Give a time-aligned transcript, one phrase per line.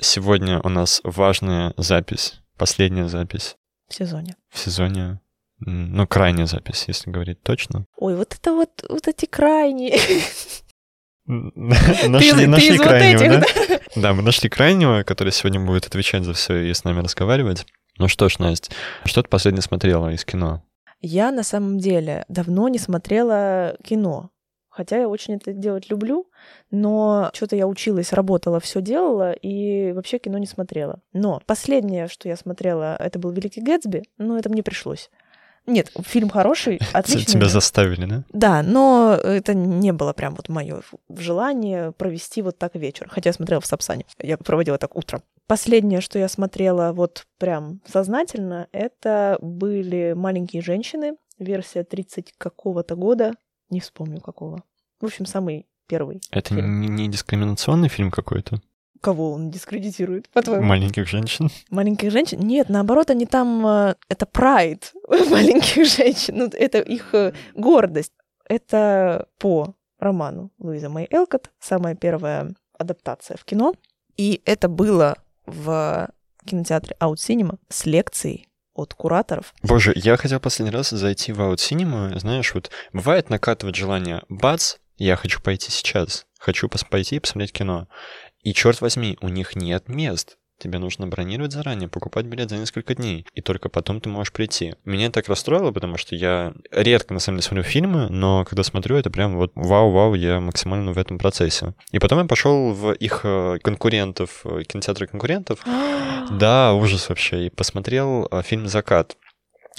[0.00, 3.56] Сегодня у нас важная запись, последняя запись
[3.88, 4.36] В сезоне.
[4.48, 5.20] в сезоне.
[5.60, 7.84] Ну, крайняя запись, если говорить точно.
[7.96, 9.98] Ой, вот это вот, вот эти крайние.
[11.26, 13.80] Нашли, нашли крайнего, да?
[13.96, 17.66] Да, мы нашли крайнего, который сегодня будет отвечать за все и с нами разговаривать.
[17.98, 18.70] Ну что ж, Настя,
[19.04, 20.62] что ты последнее смотрела из кино?
[21.00, 24.30] Я на самом деле давно не смотрела кино.
[24.78, 26.30] Хотя я очень это делать люблю,
[26.70, 31.00] но что-то я училась, работала, все делала и вообще кино не смотрела.
[31.12, 35.10] Но последнее, что я смотрела, это был Великий Гэтсби, но это мне пришлось.
[35.66, 37.32] Нет, фильм хороший, отличный.
[37.32, 38.24] Тебя заставили, да?
[38.32, 43.08] Да, но это не было прям вот мое желание провести вот так вечер.
[43.10, 44.06] Хотя я смотрела в Сапсане.
[44.22, 45.24] Я проводила так утром.
[45.48, 53.32] Последнее, что я смотрела вот прям сознательно, это были «Маленькие женщины», версия 30 какого-то года,
[53.70, 54.62] не вспомню какого.
[55.00, 56.20] В общем, самый первый.
[56.30, 56.80] Это фильм.
[56.80, 58.60] не, дискриминационный фильм какой-то?
[59.00, 60.64] Кого он дискредитирует, по-твоему?
[60.66, 61.50] Маленьких женщин?
[61.70, 62.40] Маленьких женщин?
[62.40, 63.64] Нет, наоборот, они там...
[63.66, 66.38] э, Это прайд маленьких женщин.
[66.38, 68.12] Ну, это их э, гордость.
[68.48, 73.74] Это по роману Луиза Мэй Элкот, самая первая адаптация в кино.
[74.16, 76.08] И это было в
[76.44, 79.54] кинотеатре Out Cinema с лекцией от кураторов.
[79.62, 82.18] Боже, я хотел последний раз зайти в Out Cinema.
[82.18, 86.26] Знаешь, вот бывает накатывает желание, бац, я хочу пойти сейчас.
[86.38, 87.88] Хочу пойти и посмотреть кино.
[88.42, 90.38] И черт возьми, у них нет мест.
[90.58, 94.74] Тебе нужно бронировать заранее, покупать билет за несколько дней, и только потом ты можешь прийти.
[94.84, 98.64] Меня это так расстроило, потому что я редко, на самом деле, смотрю фильмы, но когда
[98.64, 101.74] смотрю, это прям вот вау-вау, я максимально в этом процессе.
[101.92, 105.60] И потом я пошел в их э, конкурентов, э, кинотеатры конкурентов,
[106.32, 107.46] да, ужас вообще.
[107.46, 109.16] И посмотрел э, фильм «Закат».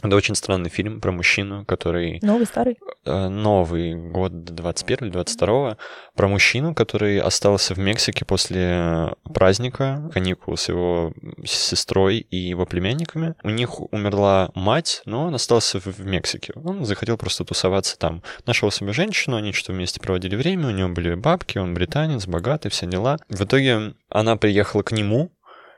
[0.02, 2.78] Это очень странный фильм про мужчину, который Новый, старый.
[3.06, 5.78] э, новый год 21 или 22
[6.16, 11.14] про мужчину, который остался в Мексике после праздника, каникул с его
[11.46, 13.36] сестрой и его племянниками.
[13.44, 16.54] У них умерла мать, но он остался в Мексике.
[16.56, 18.24] Он захотел просто тусоваться там.
[18.46, 22.70] Нашел себе женщину, они что-то вместе проводили время, у него были бабки, он британец, богатый,
[22.70, 23.18] все дела.
[23.28, 25.32] В итоге она приехала к нему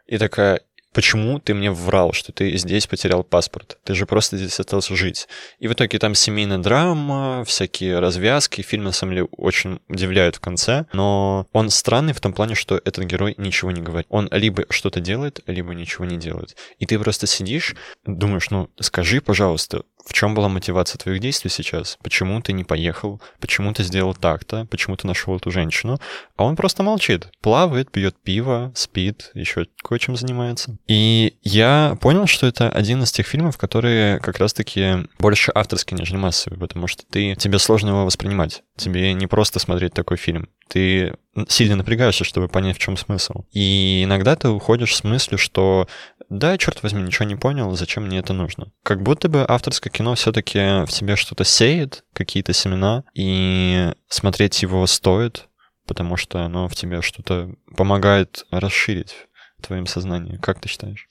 [0.06, 0.62] и такая,
[0.94, 3.78] почему ты мне врал, что ты здесь потерял паспорт?
[3.84, 5.28] Ты же просто здесь остался жить.
[5.60, 8.62] И в итоге там семейная драма, всякие развязки.
[8.62, 10.86] Фильм, на самом деле, очень удивляет в конце.
[10.94, 14.08] Но он странный в том плане, что этот герой ничего не говорит.
[14.10, 16.56] Он либо что-то делает, либо ничего не делает.
[16.80, 17.76] И ты просто сидишь,
[18.06, 21.98] думаешь, ну, скажи, пожалуйста, в чем была мотивация твоих действий сейчас?
[22.04, 23.22] Почему ты не поехал?
[23.40, 24.66] Почему ты сделал так-то?
[24.70, 26.00] Почему ты нашел эту женщину?
[26.36, 30.78] А он просто молчит, плавает, пьет пиво, спит, еще кое-чем занимается.
[30.92, 36.18] И я понял, что это один из тех фильмов, которые как раз-таки больше авторские, нежели
[36.18, 38.64] массовые, потому что ты, тебе сложно его воспринимать.
[38.76, 40.50] Тебе не просто смотреть такой фильм.
[40.68, 41.16] Ты
[41.48, 43.46] сильно напрягаешься, чтобы понять, в чем смысл.
[43.54, 45.88] И иногда ты уходишь с мыслью, что
[46.28, 48.74] да, черт возьми, ничего не понял, зачем мне это нужно.
[48.84, 54.86] Как будто бы авторское кино все-таки в тебе что-то сеет, какие-то семена, и смотреть его
[54.88, 55.48] стоит,
[55.88, 59.16] потому что оно в тебе что-то помогает расширить
[59.62, 60.38] твоем сознании.
[60.38, 61.08] Как ты считаешь?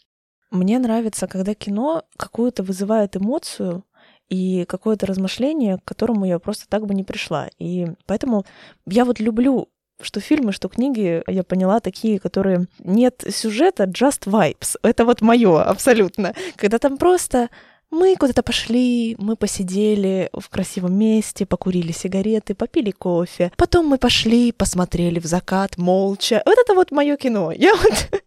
[0.51, 3.85] Мне нравится, когда кино какую-то вызывает эмоцию
[4.29, 7.49] и какое-то размышление, к которому я просто так бы не пришла.
[7.59, 8.45] И поэтому
[8.87, 9.69] я вот люблю
[10.03, 14.77] что фильмы, что книги, я поняла, такие, которые нет сюжета, just vibes.
[14.83, 16.35] Это вот мое абсолютно.
[16.57, 17.51] Когда там просто
[17.91, 23.53] мы куда-то пошли, мы посидели в красивом месте, покурили сигареты, попили кофе.
[23.57, 26.43] Потом мы пошли, посмотрели в закат молча.
[26.47, 27.53] Вот это вот мое кино.
[27.53, 28.23] Я вот...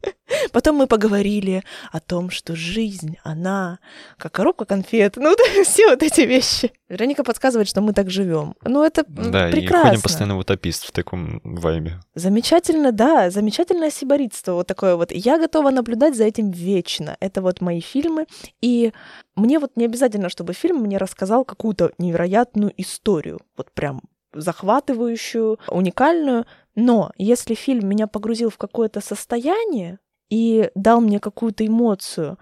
[0.51, 3.79] Потом мы поговорили о том, что жизнь, она
[4.17, 5.17] как коробка конфет.
[5.17, 5.35] Ну,
[5.65, 6.71] все вот эти вещи.
[6.89, 8.55] Вероника подсказывает, что мы так живем.
[8.63, 9.87] Ну, это Да, прекрасно.
[9.87, 11.99] и ходим постоянно в утопист в таком вайбе.
[12.15, 15.11] Замечательно, да, замечательное сиборитство вот такое вот.
[15.11, 17.17] Я готова наблюдать за этим вечно.
[17.19, 18.25] Это вот мои фильмы.
[18.61, 18.93] И
[19.35, 23.39] мне вот не обязательно, чтобы фильм мне рассказал какую-то невероятную историю.
[23.57, 24.01] Вот прям
[24.33, 26.45] захватывающую, уникальную.
[26.75, 29.99] Но если фильм меня погрузил в какое-то состояние
[30.33, 32.39] и дал мне какую-то эмоцию,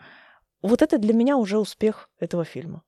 [0.61, 2.83] вот это для меня уже успех этого фильма.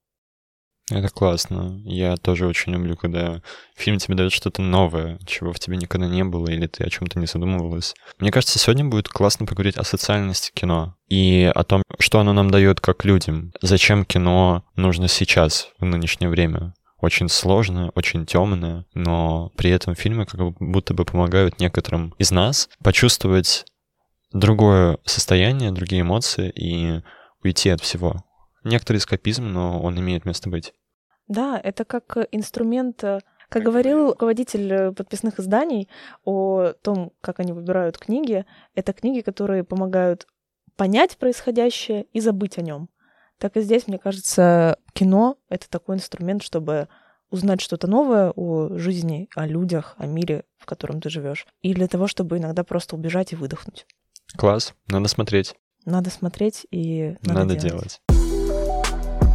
[0.90, 1.82] Это классно.
[1.84, 3.42] Я тоже очень люблю, когда
[3.76, 7.20] фильм тебе дает что-то новое, чего в тебе никогда не было, или ты о чем-то
[7.20, 7.96] не задумывалась.
[8.20, 12.50] Мне кажется, сегодня будет классно поговорить о социальности кино и о том, что оно нам
[12.50, 13.52] дает как людям.
[13.62, 16.74] Зачем кино нужно сейчас, в нынешнее время.
[17.02, 22.70] Очень сложное, очень темное, но при этом фильмы как будто бы помогают некоторым из нас
[22.82, 23.66] почувствовать
[24.34, 27.02] другое состояние, другие эмоции и
[27.44, 28.24] уйти от всего.
[28.64, 30.74] Некоторый эскапизм, но он имеет место быть.
[31.28, 33.20] Да, это как инструмент, э,
[33.50, 35.88] Как говорил руководитель э, подписных изданий
[36.26, 40.28] о том, как они выбирают книги, это книги, которые помогают
[40.76, 42.90] понять происходящее и забыть о нем.
[43.38, 46.88] Так и здесь, мне кажется, кино— это такой инструмент, чтобы
[47.30, 51.88] узнать что-то новое о жизни, о людях, о мире, в котором ты живешь, и для
[51.88, 53.86] того, чтобы иногда просто убежать и выдохнуть.
[54.36, 55.56] Класс, надо смотреть.
[55.86, 58.00] Надо смотреть и надо, Надо делать.
[58.10, 59.34] делать.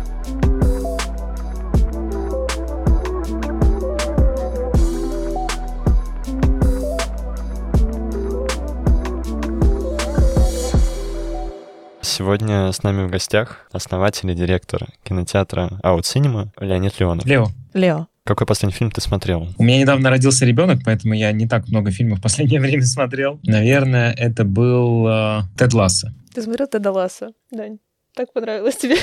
[12.01, 17.25] Сегодня с нами в гостях основатель и директор кинотеатра Out Cinema Леонид Леонов.
[17.27, 19.49] Лео, Лео, Какой последний фильм ты смотрел?
[19.57, 23.41] у меня недавно родился ребенок, поэтому я не так много фильмов в последнее время смотрел.
[23.43, 26.13] Наверное, это был э, Тед Ласса.
[26.35, 27.79] ты смотрел Теда Ласса, Дань?
[28.15, 28.97] Так понравилось тебе?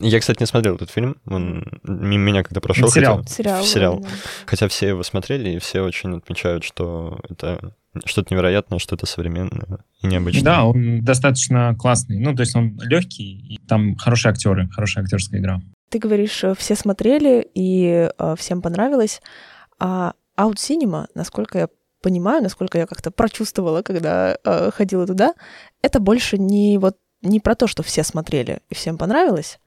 [0.00, 1.16] Я, кстати, не смотрел этот фильм.
[1.24, 2.90] Он мимо меня когда прошел.
[2.90, 3.22] Сериал.
[3.22, 3.64] Хотя, Сериал.
[3.64, 4.00] Сериал.
[4.00, 4.08] да.
[4.44, 7.74] хотя все его смотрели, и все очень отмечают, что это
[8.04, 10.44] что-то невероятное, что-то современное и необычное.
[10.44, 12.18] Да, он достаточно классный.
[12.18, 15.62] Ну, то есть он легкий, и там хорошие актеры, хорошая актерская игра.
[15.92, 19.20] Ты говоришь, э, все смотрели и э, всем понравилось.
[19.78, 21.68] А Out Cinema, насколько я
[22.00, 25.34] понимаю, насколько я как-то прочувствовала, когда э, ходила туда,
[25.82, 29.60] это больше не вот не про то, что все смотрели и всем понравилось,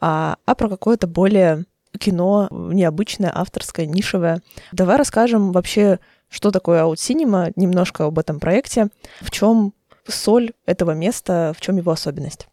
[0.00, 1.64] а, а про какое-то более
[1.96, 4.42] кино необычное, авторское, нишевое.
[4.72, 8.88] Давай расскажем вообще, что такое Out Cinema, немножко об этом проекте,
[9.20, 9.74] в чем
[10.08, 12.48] соль этого места, в чем его особенность.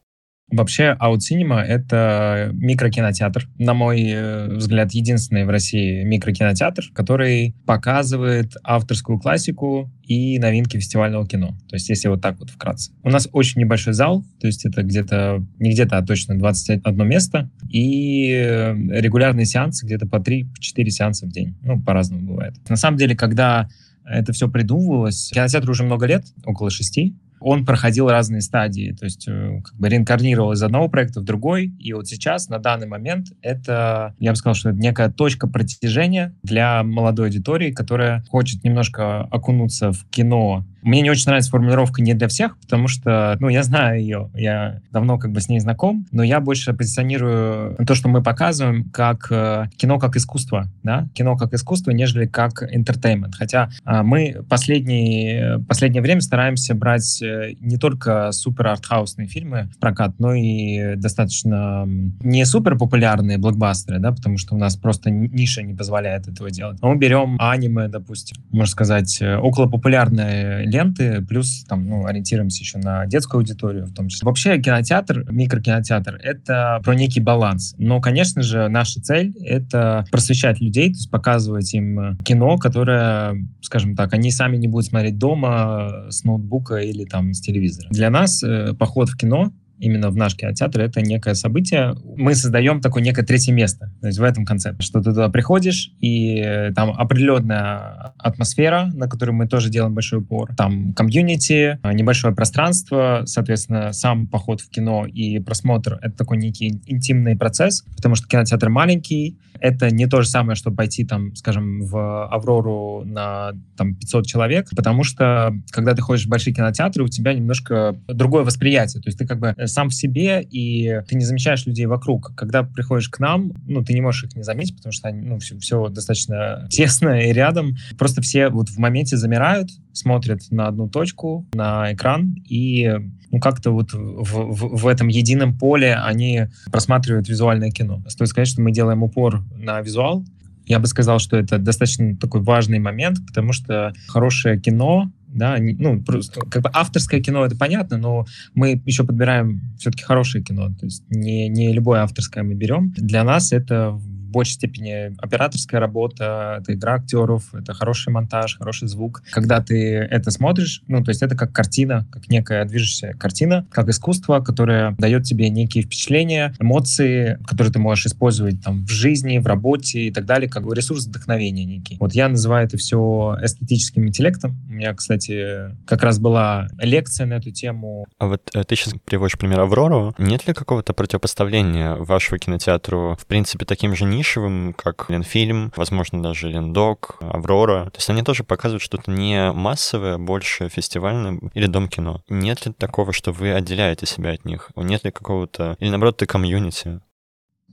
[0.52, 9.20] Вообще, Cinema— это микрокинотеатр, на мой э, взгляд, единственный в России микрокинотеатр, который показывает авторскую
[9.20, 11.58] классику и новинки фестивального кино.
[11.68, 12.92] То есть, если вот так вот вкратце.
[13.04, 17.50] У нас очень небольшой зал, то есть это где-то, не где-то, а точно 21 место,
[17.70, 20.46] и э, регулярные сеансы где-то по 3-4
[20.90, 21.58] сеанса в день.
[21.64, 22.54] Ну, по-разному бывает.
[22.70, 23.68] На самом деле, когда
[24.06, 29.28] это все придумывалось, кинотеатру уже много лет, около шести, он проходил разные стадии, то есть
[29.28, 33.28] э, как бы реинкарнировал из одного проекта в другой, и вот сейчас, на данный момент,
[33.42, 39.22] это, я бы сказал, что это некая точка протяжения для молодой аудитории, которая хочет немножко
[39.22, 40.66] окунуться в кино.
[40.86, 44.82] Мне не очень нравится формулировка «не для всех», потому что, ну, я знаю ее, я
[44.92, 49.32] давно как бы с ней знаком, но я больше позиционирую то, что мы показываем, как
[49.32, 53.32] э, кино как искусство, да, кино как искусство, нежели как entertainment.
[53.36, 59.80] Хотя а, мы последние, последнее время стараемся брать э, не только супер артхаусные фильмы в
[59.80, 65.64] прокат, но и достаточно не супер популярные блокбастеры, да, потому что у нас просто ниша
[65.64, 66.80] не позволяет этого делать.
[66.84, 72.62] Но мы берем аниме, допустим, можно сказать, э, около популярные ленты, плюс там, ну, ориентируемся
[72.62, 74.26] еще на детскую аудиторию в том числе.
[74.26, 77.76] Вообще кинотеатр, микрокинотеатр— это про некий баланс.
[77.78, 83.96] Но, конечно же, наша цель— это просвещать людей, то есть показывать им кино, которое, скажем
[83.96, 87.88] так, они сами не будут смотреть дома э, с ноутбука или там с телевизора.
[87.90, 91.96] Для нас э, поход в кино именно в наш кинотеатр, это некое событие.
[92.16, 93.92] Мы создаем такое некое третье место.
[94.02, 99.08] То есть в этом концепте, что ты туда приходишь, и э, там определенная атмосфера, на
[99.08, 100.56] которую мы тоже делаем большой упор.
[100.56, 106.82] Там комьюнити, э, небольшое пространство, соответственно, сам поход в кино и просмотр— это такой некий
[106.86, 111.82] интимный процесс, потому что кинотеатр маленький, это не то же самое, что пойти там, скажем,
[111.82, 117.08] в Аврору на там 500 человек, потому что когда ты ходишь в большие кинотеатры, у
[117.08, 119.02] тебя немножко другое восприятие.
[119.02, 122.34] То есть ты как бы сам в себе, и ты не замечаешь людей вокруг.
[122.36, 125.40] Когда приходишь к нам, ну, ты не можешь их не заметить, потому что они, ну,
[125.40, 127.76] все, все достаточно тесно и рядом.
[127.98, 132.94] Просто все вот в моменте замирают, смотрят на одну точку, на экран, и
[133.32, 138.04] ну, как-то вот в, в, в этом едином поле они просматривают визуальное кино.
[138.08, 140.26] Стоит сказать, что мы делаем упор на визуал.
[140.66, 146.02] Я бы сказал, что это достаточно такой важный момент, потому что хорошее кино, да, ну,
[146.02, 150.86] просто, как бы авторское кино, это понятно, но мы еще подбираем все-таки хорошее кино, то
[150.86, 152.94] есть не, не любое авторское мы берем.
[152.98, 154.00] Для нас это
[154.36, 159.24] большей степени операторская работа, это игра актеров, это хороший монтаж, хороший звук.
[159.32, 163.90] Когда ты это смотришь, ну, то есть это как картина, как некая движущаяся картина, как
[163.90, 169.48] искусство, которое дает тебе некие впечатления, эмоции, которые ты можешь использовать там в жизни, в
[169.48, 171.98] работе и так далее, как ресурс вдохновения некий.
[172.00, 174.58] Вот я называю это все эстетическим интеллектом.
[174.68, 178.06] У меня, кстати, как раз была лекция на эту тему.
[178.18, 180.14] А вот э, ты сейчас приводишь пример Аврору.
[180.18, 186.50] Нет ли какого-то противопоставления вашего кинотеатру, в принципе, таким же нишевым, как Ленфильм, возможно, даже
[186.50, 187.86] Лендок, Аврора?
[187.92, 192.22] То есть они тоже показывают что-то не массовое, больше фестивальное или дом кино.
[192.28, 194.72] Нет ли такого, что вы отделяете себя от них?
[194.76, 195.78] Нет ли какого-то...
[195.80, 197.02] Или, наоборот, ты комьюнити?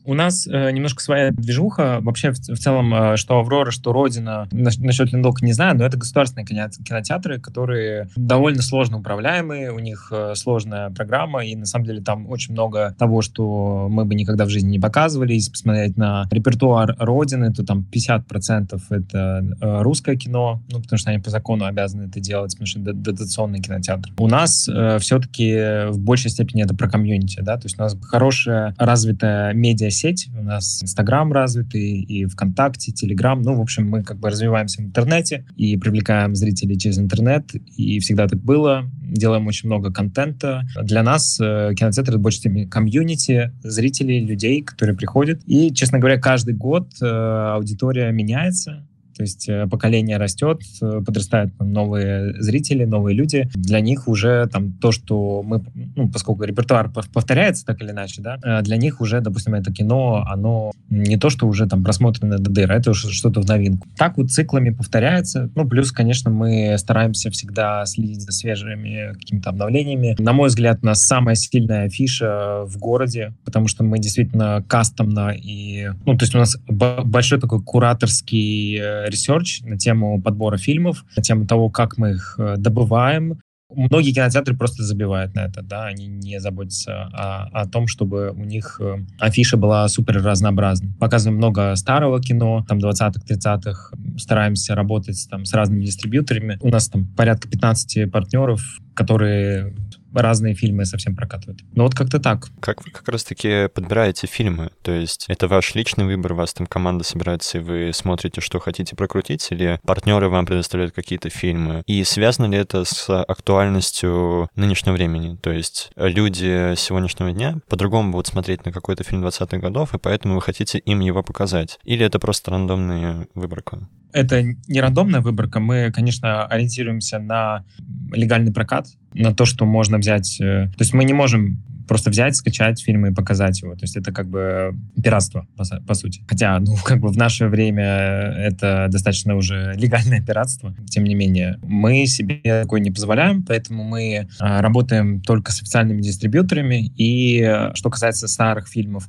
[0.05, 1.99] У нас э, немножко своя движуха.
[2.01, 5.85] Вообще, в, в целом, э, что «Аврора», что «Родина», нас, насчет Линдока не знаю, но
[5.85, 11.87] это государственные кинотеатры, которые довольно сложно управляемые, у них э, сложная программа, и на самом
[11.87, 15.35] деле там очень много того, что мы бы никогда в жизни не показывали.
[15.35, 21.11] Если посмотреть на репертуар «Родины», то там 50% это э, русское кино, ну, потому что
[21.11, 24.11] они по закону обязаны это делать, потому что это дотационный кинотеатр.
[24.19, 27.97] У нас э, все-таки в большей степени это про комьюнити, да, то есть у нас
[28.03, 33.41] хорошая развитая медиа сеть, у нас Инстаграм развитый, и ВКонтакте, Телеграм.
[33.43, 37.99] Ну, в общем, мы как бы развиваемся в интернете и привлекаем зрителей через интернет, и
[38.01, 38.91] всегда так было.
[39.03, 40.63] Делаем очень много контента.
[40.83, 45.43] Для нас э, кинотеатр— это больше community, зрителей, людей, которые приходят.
[45.47, 48.87] И, честно говоря, каждый год э, аудитория меняется,
[49.23, 53.49] то есть э, поколение растет, э, подрастают новые зрители, новые люди.
[53.55, 55.63] Для них уже там то, что мы,
[55.95, 60.25] ну, поскольку репертуар повторяется так или иначе, да, э, для них уже, допустим, это кино,
[60.29, 63.87] оно не то, что уже там просмотрено до дыр, а это уже что-то в новинку.
[63.97, 65.49] Так вот циклами повторяется.
[65.55, 70.17] Ну, плюс, конечно, мы стараемся всегда следить за свежими какими-то обновлениями.
[70.19, 75.31] На мой взгляд, у нас самая сильная афиша в городе, потому что мы действительно кастомно
[75.31, 75.91] и...
[76.07, 81.47] Ну, то есть у нас большой такой кураторский research на тему подбора фильмов, на тему
[81.47, 83.39] того, как мы их э, добываем,
[83.75, 88.45] многие кинотеатры просто забивают на это, да, они не заботятся о, о том, чтобы у
[88.45, 90.93] них э, афиша была супер разнообразной.
[90.99, 96.59] Показываем много старого кино, там 20-х, 30-х, стараемся работать там с разными дистрибьюторами.
[96.61, 98.61] У нас там порядка 15 партнеров,
[98.95, 99.75] которые
[100.15, 101.61] разные фильмы совсем прокатывают.
[101.75, 102.49] Ну вот как-то так.
[102.61, 104.71] Как вы как раз-таки подбираете фильмы?
[104.83, 108.59] То есть это ваш личный выбор, у вас там команда собирается, и вы смотрите, что
[108.59, 111.83] хотите прокрутить, или партнеры вам предоставляют какие-то фильмы?
[111.87, 115.37] И связано ли это с актуальностью нынешнего времени?
[115.37, 120.35] То есть люди сегодняшнего дня по-другому будут смотреть на какой-то фильм 20-х годов, и поэтому
[120.37, 121.79] вы хотите им его показать?
[121.85, 123.89] Или это просто рандомная выборка?
[124.13, 125.61] Это не рандомная выборка.
[125.61, 127.65] Мы, конечно, ориентируемся на
[128.13, 130.41] легальный прокат, на то, что можно взять...
[130.41, 133.75] Э, то есть мы не можем просто взять, скачать фильм и показать его.
[133.75, 135.47] То есть это как бы пиратство,
[135.87, 136.25] по, сути.
[136.29, 140.75] Хотя, ну, как бы в наше время это достаточно уже легальное пиратство.
[140.89, 146.01] Тем не менее, мы себе такое не позволяем, поэтому мы а, работаем только с официальными
[146.01, 146.93] дистрибьюторами.
[146.97, 149.09] И э, что касается старых фильмов,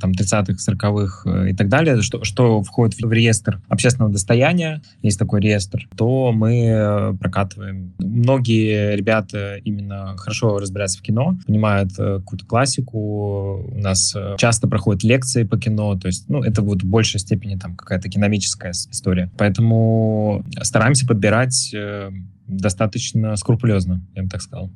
[0.00, 5.18] там 30-х, 40-х э, и так далее, что, что входит в реестр общественного достояния, есть
[5.18, 7.94] такой реестр, то мы э, прокатываем.
[7.98, 15.44] Многие ребята именно хорошо разбираются в кино, понимают какую-то классику, у нас часто проходят лекции
[15.44, 19.30] по кино, то есть, ну, это вот в большей степени там какая-то киномическая история.
[19.36, 21.74] Поэтому стараемся подбирать
[22.46, 24.70] достаточно скрупулезно, я бы так сказал.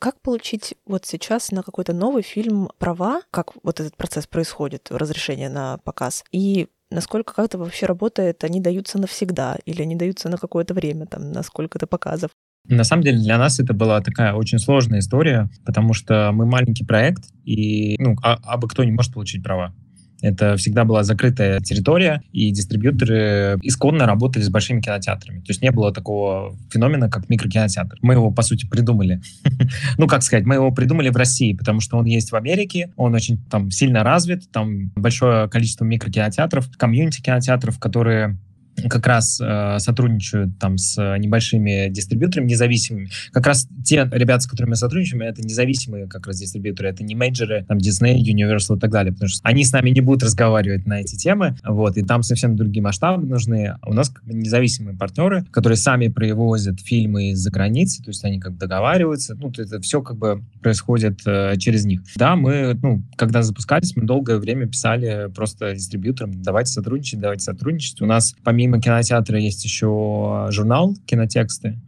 [0.00, 3.20] Как получить вот сейчас на какой-то новый фильм права?
[3.30, 6.24] Как вот этот процесс происходит, разрешение на показ?
[6.32, 11.32] И насколько как-то вообще работает, они даются навсегда или они даются на какое-то время, там,
[11.32, 12.30] на сколько-то показов?
[12.66, 16.86] На самом деле для нас это была такая очень сложная история, потому что мы маленький
[16.86, 19.74] проект, и ну, а, абы кто не может получить права.
[20.22, 25.40] Это всегда была закрытая территория, и дистрибьюторы исконно работали с большими кинотеатрами.
[25.40, 27.98] То есть не было такого феномена, как микрокинотеатр.
[28.02, 29.20] Мы его, по сути, придумали.
[29.98, 33.14] ну, как сказать, мы его придумали в России, потому что он есть в Америке, он
[33.14, 38.38] очень там сильно развит, там большое количество микрокинотеатров, комьюнити кинотеатров, которые
[38.88, 43.10] как раз э, сотрудничают там с небольшими дистрибьюторами независимыми.
[43.32, 47.14] Как раз те ребята, с которыми мы сотрудничаем, это независимые как раз дистрибьюторы, это не
[47.14, 50.86] мейджеры, там Disney, Universal и так далее, потому что они с нами не будут разговаривать
[50.86, 53.76] на эти темы, вот, и там совсем другие масштабы нужны.
[53.84, 58.40] У нас как бы независимые партнеры, которые сами привозят фильмы из-за границы, то есть они
[58.40, 62.02] как договариваются, ну, это все как бы происходит э, через них.
[62.16, 68.00] Да, мы, ну, когда запускались, мы долгое время писали просто дистрибьюторам, давайте сотрудничать, давайте сотрудничать.
[68.00, 71.78] У нас помимо помимо кинотеатра есть еще журнал «Кинотексты».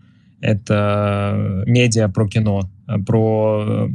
[0.40, 2.62] Это медиа про кино,
[3.06, 3.88] про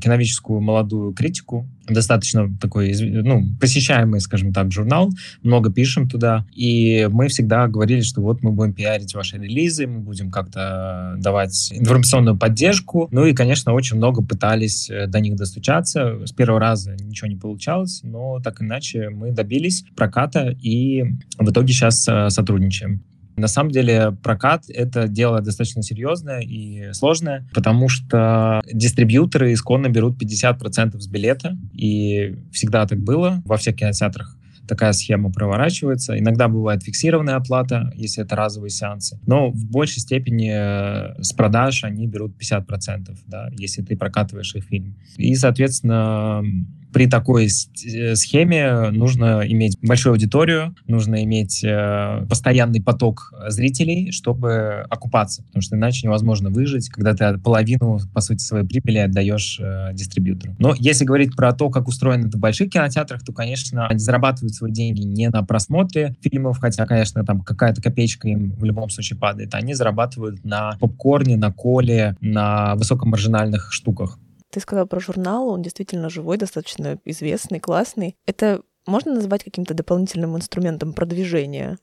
[0.00, 1.66] киновическую молодую критику.
[1.88, 5.10] Достаточно такой, ну, посещаемый, скажем так, журнал.
[5.42, 6.46] Много пишем туда.
[6.54, 11.72] И мы всегда говорили, что вот мы будем пиарить ваши релизы, мы будем как-то давать
[11.72, 13.08] информационную поддержку.
[13.10, 16.24] Ну и, конечно, очень много пытались э, до них достучаться.
[16.24, 21.02] С первого раза ничего не получалось, но так иначе мы добились проката и
[21.38, 23.02] в итоге сейчас э, сотрудничаем.
[23.42, 30.16] На самом деле прокат— это дело достаточно серьезное и сложное, потому что дистрибьюторы исконно берут
[30.22, 36.16] 50% с билета, и всегда так было во всех кинотеатрах такая схема проворачивается.
[36.16, 39.18] Иногда бывает фиксированная оплата, если это разовые сеансы.
[39.26, 44.64] Но в большей степени э, с продаж они берут 50%, да, если ты прокатываешь их
[44.66, 44.94] фильм.
[45.16, 46.44] И, соответственно,
[46.92, 54.84] при такой э, схеме нужно иметь большую аудиторию, нужно иметь э, постоянный поток зрителей, чтобы
[54.88, 59.90] окупаться, потому что иначе невозможно выжить, когда ты половину, по сути, своей прибыли отдаешь э,
[59.94, 60.54] дистрибьютору.
[60.58, 64.54] Но если говорить про то, как устроено это в больших кинотеатрах, то, конечно, они зарабатывают
[64.54, 69.18] свои деньги не на просмотре фильмов, хотя, конечно, там какая-то копеечка им в любом случае
[69.18, 69.54] падает.
[69.54, 74.18] Они зарабатывают на попкорне, на коле, на высокомаржинальных штуках.
[74.52, 78.16] Ты сказал про журнал, он действительно живой, достаточно известный, классный.
[78.26, 81.78] Это можно назвать каким-то дополнительным инструментом продвижения?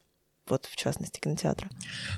[0.49, 1.69] вот в частности кинотеатра.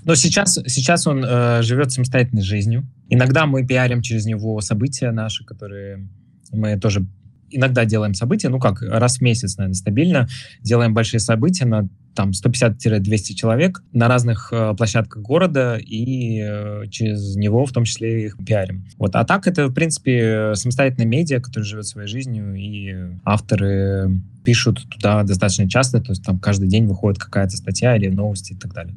[0.06, 2.88] Но сейчас, сейчас он э, живет самостоятельной жизнью.
[3.10, 6.08] Иногда мы пиарим через него события наши, которые
[6.54, 7.06] мы тоже
[7.50, 10.28] иногда делаем события, ну как, раз в месяц, наверное, стабильно,
[10.62, 17.36] делаем большие события на там 150-200 человек на разных э, площадках города и э, через
[17.36, 18.86] него в том числе их пиарим.
[18.98, 19.16] Вот.
[19.16, 25.24] А так это, в принципе, самостоятельная медиа, которая живет своей жизнью, и авторы пишут туда
[25.24, 28.96] достаточно часто, то есть там каждый день выходит какая-то статья или новости и так далее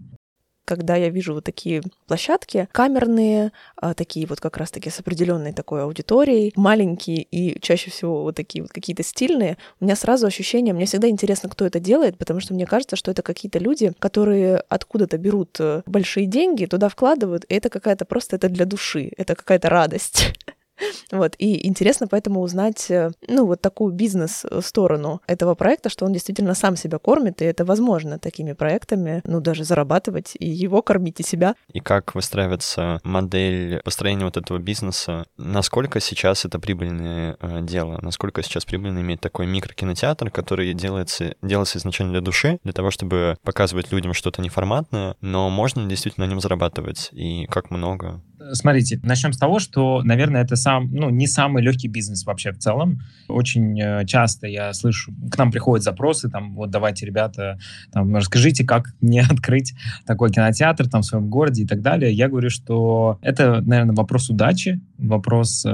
[0.64, 5.83] когда я вижу вот такие площадки, камерные, а, такие вот как раз-таки с определенной такой
[5.83, 10.87] аудиторией, маленькие и чаще всего вот такие вот какие-то стильные, у меня сразу ощущение, мне
[10.87, 15.18] всегда интересно, кто это делает, потому что мне кажется, что это какие-то люди, которые откуда-то
[15.18, 19.68] берут э, большие деньги, туда вкладывают, и это какая-то просто это для души, это какая-то
[19.68, 20.33] радость.
[21.12, 26.54] Вот, и интересно поэтому узнать, э, ну, вот такую бизнес-сторону этого проекта, что он действительно
[26.54, 31.23] сам себя кормит, и это возможно такими проектами, ну, даже зарабатывать и его кормить, и
[31.23, 31.54] себя.
[31.73, 35.26] И как выстраивается модель построения вот этого бизнеса?
[35.37, 37.99] Насколько сейчас это прибыльное э, дело?
[38.02, 43.37] Насколько сейчас прибыльно иметь такой микрокинотеатр, который делается, делается изначально для души, для того, чтобы
[43.43, 47.11] показывать людям что-то неформатное, но можно действительно на нем зарабатывать?
[47.12, 48.21] И как много?
[48.53, 52.59] Смотрите, начнем с того, что, наверное, это сам, ну, не самый легкий бизнес вообще в
[52.59, 53.01] целом.
[53.29, 57.59] Очень э, часто я слышу, к нам приходят запросы, там, вот давайте, ребята,
[57.93, 59.75] там, расскажите, как мне открыть
[60.07, 62.13] такой кинотеатр там в своем городе и так далее.
[62.13, 65.71] Я говорю, что это, наверное, вопрос удачи, вопрос э,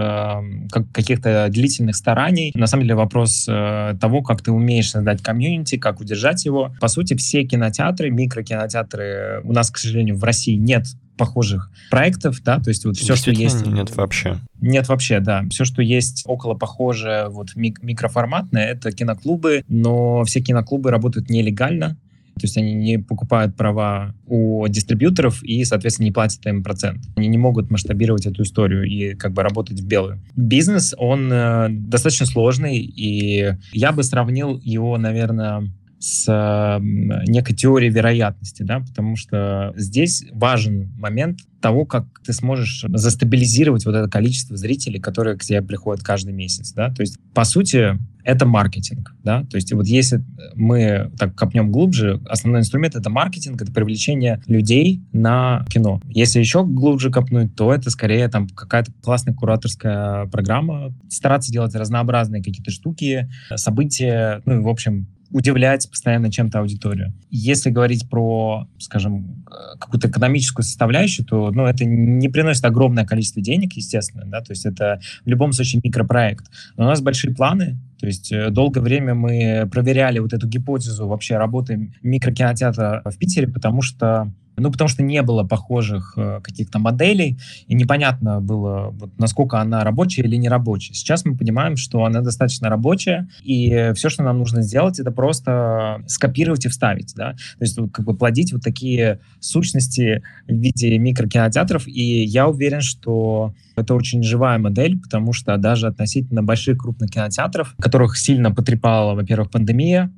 [0.70, 5.76] как, каких-то длительных стараний, на самом деле вопрос э, того, как ты умеешь создать комьюнити,
[5.76, 6.74] как удержать его.
[6.80, 12.58] По сути, все кинотеатры, микрокинотеатры у нас, к сожалению, в России нет похожих проектов, да,
[12.60, 13.66] то есть вот все, что есть...
[13.66, 14.38] нет вообще.
[14.62, 15.44] Нет вообще, да.
[15.50, 21.98] Все, что есть около похожее, вот мик микроформатное, это киноклубы, но все киноклубы работают нелегально,
[22.34, 27.02] то есть они не покупают права у дистрибьюторов и, соответственно, не платят им процент.
[27.16, 30.20] Они не могут масштабировать эту историю и как бы работать в белую.
[30.36, 36.80] Бизнес, он э, достаточно сложный, и я бы сравнил его, наверное, с
[37.28, 43.94] некой теорией вероятности, да, потому что здесь важен момент того, как ты сможешь застабилизировать вот
[43.94, 48.46] это количество зрителей, которые к тебе приходят каждый месяц, да, то есть, по сути, это
[48.46, 53.70] маркетинг, да, то есть вот если мы так копнем глубже, основной инструмент— это маркетинг, это
[53.70, 56.00] привлечение людей на кино.
[56.08, 62.42] Если еще глубже копнуть, то это скорее там какая-то классная кураторская программа, стараться делать разнообразные
[62.42, 67.12] какие-то штуки, события, ну и, в общем, удивлять постоянно чем-то аудиторию.
[67.30, 69.44] Если говорить про, скажем,
[69.78, 74.66] какую-то экономическую составляющую, то ну, это не приносит огромное количество денег, естественно, да, то есть
[74.66, 76.46] это в любом случае микропроект.
[76.76, 81.06] Но у нас большие планы, то есть э, долгое время мы проверяли вот эту гипотезу
[81.06, 86.78] вообще работы микрокинотеатра в Питере, потому что ну, потому что не было похожих э, каких-то
[86.78, 90.94] моделей, и непонятно было, вот, насколько она рабочая или не рабочая.
[90.94, 96.02] Сейчас мы понимаем, что она достаточно рабочая, и все, что нам нужно сделать, это просто
[96.06, 101.86] скопировать и вставить, да, то есть как бы плодить вот такие сущности в виде микрокинотеатров,
[101.88, 107.74] и я уверен, что это очень живая модель, потому что даже относительно больших крупных кинотеатров,
[107.78, 110.12] которых сильно потрепала, во-первых, пандемия,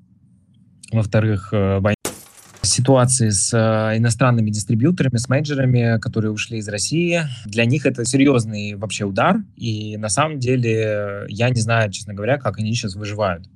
[0.92, 1.96] во-вторых, э, война,
[2.62, 7.22] ситуации с э, иностранными дистрибьюторами, с менеджерами, которые ушли из России.
[7.44, 12.38] Для них это серьезный вообще удар, и на самом деле я не знаю, честно говоря,
[12.38, 13.48] как они сейчас выживают.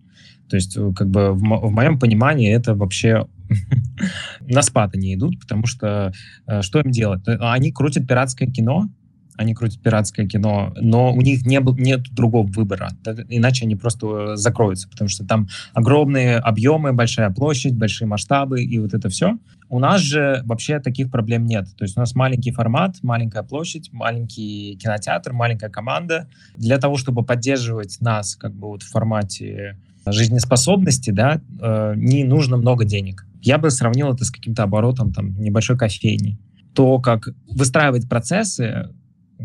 [0.49, 3.27] То есть, э, как бы в, в моем понимании это вообще
[4.41, 6.13] на спад они идут, потому что
[6.47, 7.23] э, что им делать?
[7.27, 8.89] Они крутят пиратское кино,
[9.37, 12.91] они крутят пиратское кино, но у них не был, нет другого выбора,
[13.29, 18.79] иначе они просто э, закроются, потому что там огромные объемы, большая площадь, большие масштабы и
[18.79, 19.39] вот это все.
[19.69, 21.67] У нас же вообще таких проблем нет.
[21.77, 26.29] То есть у нас маленький формат, маленькая площадь, маленький кинотеатр, маленькая команда.
[26.57, 32.57] Для того, чтобы поддерживать нас как бы вот в формате жизнеспособности, да, э, не нужно
[32.57, 33.27] много денег.
[33.43, 36.39] Я бы сравнил это с каким-то оборотом там небольшой кофейни.
[36.75, 38.91] То, как выстраивать процессы,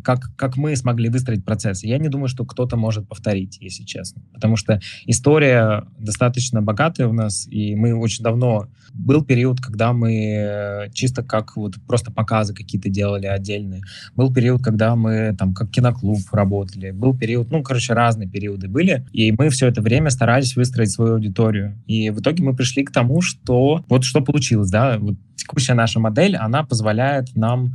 [0.03, 1.83] как, как мы смогли выстроить процесс.
[1.83, 4.21] Я не думаю, что кто-то может повторить, если честно.
[4.33, 8.67] Потому что история достаточно богатая у нас, и мы очень давно...
[8.93, 13.83] Был период, когда мы э, чисто как вот просто показы какие-то делали отдельные.
[14.15, 16.91] Был период, когда мы там как киноклуб работали.
[16.91, 19.05] Был период, ну, короче, разные периоды были.
[19.13, 21.81] И мы все это время старались выстроить свою аудиторию.
[21.87, 25.99] И в итоге мы пришли к тому, что вот что получилось, да, вот текущая наша
[25.99, 27.73] модель, она позволяет нам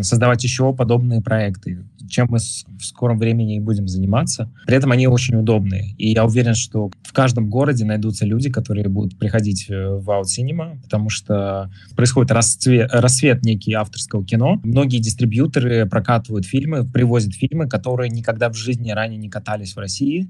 [0.00, 4.50] создавать еще подобные проекты, чем мы в скором времени и будем заниматься.
[4.66, 5.94] При этом они очень удобные.
[5.98, 10.24] И я уверен, что в каждом городе найдутся люди, которые будут приходить э, в Out
[10.24, 14.60] Cinema, потому что происходит расцвет, рассвет некий авторского кино.
[14.64, 20.28] Многие дистрибьюторы прокатывают фильмы, привозят фильмы, которые никогда в жизни ранее не катались в России.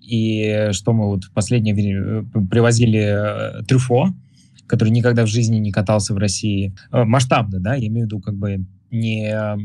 [0.00, 4.14] И что мы вот последнее время э, привозили э, Трюфо,
[4.68, 6.74] который никогда в жизни не катался в России.
[6.92, 9.56] Э, масштабно, да, я имею в виду как бы не э,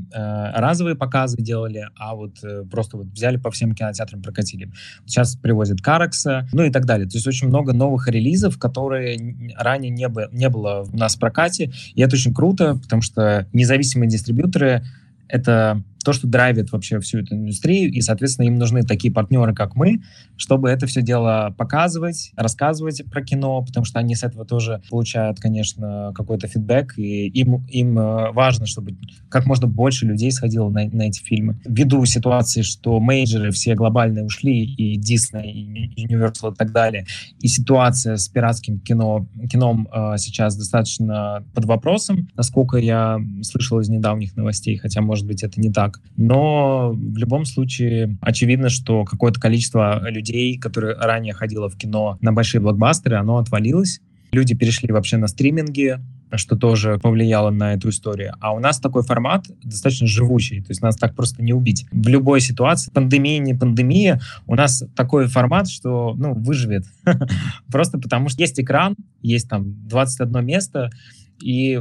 [0.54, 4.72] разовые показы делали, а вот э, просто вот взяли по всем кинотеатрам, прокатили.
[5.06, 7.08] Сейчас привозят Каракса, ну и так далее.
[7.08, 11.20] То есть очень много новых релизов, которые ранее не, бы, не было у нас в
[11.20, 14.84] прокате, и это очень круто, потому что независимые дистрибьюторы—
[15.28, 19.76] это то, что драйвит вообще всю эту индустрию, и, соответственно, им нужны такие партнеры, как
[19.76, 20.02] мы,
[20.38, 25.40] чтобы это все дело показывать, рассказывать про кино, потому что они с этого тоже получают,
[25.40, 28.96] конечно, какой-то фидбэк, и им, им э, важно, чтобы
[29.30, 31.60] как можно больше людей сходило на, на эти фильмы.
[31.66, 37.06] Ввиду ситуации, что мейджеры все глобальные ушли, и Disney, и Universal и так далее,
[37.40, 43.90] и ситуация с пиратским кино, кином э, сейчас достаточно под вопросом, насколько я слышал из
[43.90, 46.02] недавних новостей, хотя, может быть, это не так, так.
[46.18, 52.32] Но в любом случае очевидно, что какое-то количество людей, которые ранее ходило в кино на
[52.32, 54.00] большие блокбастеры, оно отвалилось.
[54.32, 56.00] Люди перешли вообще на стриминги,
[56.36, 58.34] что тоже повлияло на эту историю.
[58.40, 61.86] А у нас такой формат достаточно живучий, то есть нас так просто не убить.
[61.92, 66.86] В любой ситуации, пандемия, не пандемия, у нас такой формат, что, ну, выживет.
[67.72, 70.90] Просто потому что есть экран, есть там 21 место,
[71.40, 71.80] и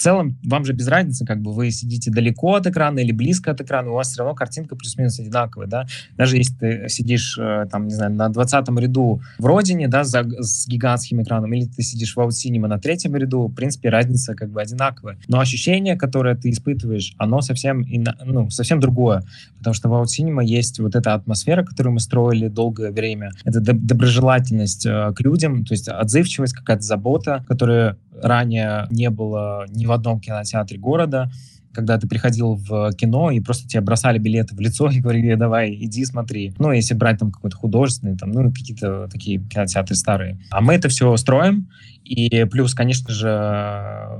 [0.00, 3.60] целом вам же без разницы, как бы вы сидите далеко от экрана или близко от
[3.60, 5.86] экрана, у вас все равно картинка плюс-минус одинаковая, да.
[6.16, 10.24] Даже если ты сидишь, э, там, не знаю, на 20 ряду в Родине, да, за,
[10.38, 14.50] с гигантским экраном, или ты сидишь в аутсинема на третьем ряду, в принципе, разница как
[14.50, 15.18] бы одинаковая.
[15.28, 17.84] Но ощущение, которое ты испытываешь, оно совсем,
[18.24, 19.22] ну, совсем другое,
[19.58, 24.86] потому что в аутсинема есть вот эта атмосфера, которую мы строили долгое время, это доброжелательность
[24.86, 30.20] э, к людям, то есть отзывчивость, какая-то забота, которая ранее не было ни в одном
[30.20, 31.30] кинотеатре города,
[31.72, 35.72] когда ты приходил в кино и просто тебе бросали билеты в лицо и говорили, давай,
[35.72, 36.52] иди смотри.
[36.58, 40.40] Ну, если брать там какой-то художественный, там, ну, какие-то такие кинотеатры старые.
[40.50, 41.68] А мы это все строим,
[42.02, 43.28] и плюс, конечно же,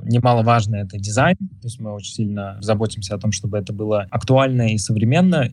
[0.05, 4.69] немаловажно это дизайн, то есть мы очень сильно заботимся о том, чтобы это было актуально
[4.69, 5.49] и современно,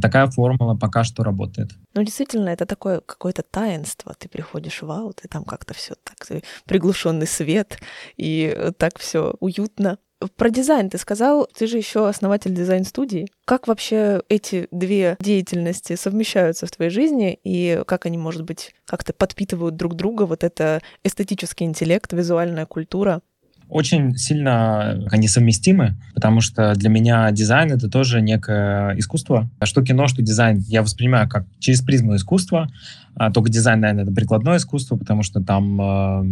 [0.00, 1.70] такая формула пока что работает.
[1.94, 4.14] Ну, действительно, это такое какое-то таинство.
[4.18, 7.78] Ты приходишь в аут, и там как-то все так, приглушенный свет,
[8.16, 9.98] и так все уютно.
[10.36, 13.26] Про дизайн ты сказал, ты же еще основатель дизайн-студии.
[13.44, 19.12] Как вообще эти две деятельности совмещаются в твоей жизни, и как они, может быть, как-то
[19.12, 23.20] подпитывают друг друга, вот это эстетический интеллект, визуальная культура?
[23.68, 29.48] Очень сильно они совместимы, потому что для меня дизайн— это тоже некое искусство.
[29.58, 32.68] А что кино, что дизайн я воспринимаю как через призму искусства,
[33.16, 36.24] а только дизайн, наверное, это прикладное искусство, потому что там э,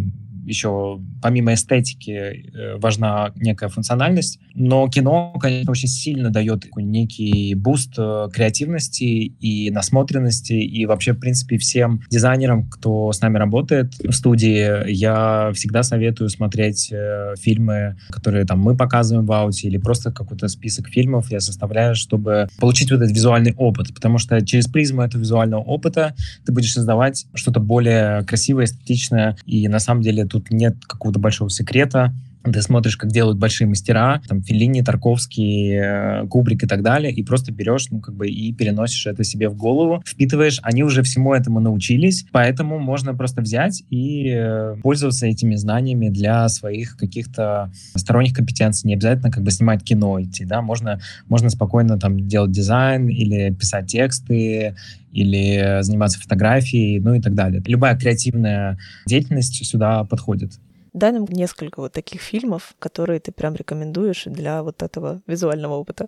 [0.44, 7.94] еще помимо эстетики э, важна некая функциональность, но кино, конечно, очень сильно дает некий boost
[7.96, 14.12] э, креативности и насмотренности, и вообще, в принципе, всем дизайнерам, кто с нами работает в
[14.12, 20.12] студии, я всегда советую смотреть э, фильмы, которые там мы показываем в ауте, или просто
[20.12, 25.02] какой-то список фильмов я составляю, чтобы получить вот этот визуальный опыт, потому что через призму
[25.02, 30.50] этого визуального опыта ты будешь создавать что-то более красивое, эстетичное, и на самом деле тут
[30.50, 32.12] нет какого-то большого секрета.
[32.44, 37.22] Ты смотришь, как делают большие мастера, там, Филини, Тарковский, э, Кубрик и так далее, и
[37.22, 40.58] просто берешь, ну, как бы, и переносишь это себе в голову, впитываешь.
[40.62, 46.48] Они уже всему этому научились, поэтому можно просто взять и э, пользоваться этими знаниями для
[46.48, 48.88] своих каких-то сторонних компетенций.
[48.88, 53.50] Не обязательно, как бы, снимать кино идти, да, можно, можно спокойно, там, делать дизайн или
[53.54, 54.74] писать тексты,
[55.12, 57.62] или заниматься фотографией, ну и так далее.
[57.66, 60.52] Любая креативная деятельность сюда подходит.
[60.92, 66.06] Дай нам несколько вот таких фильмов, которые ты прям рекомендуешь для вот этого визуального опыта.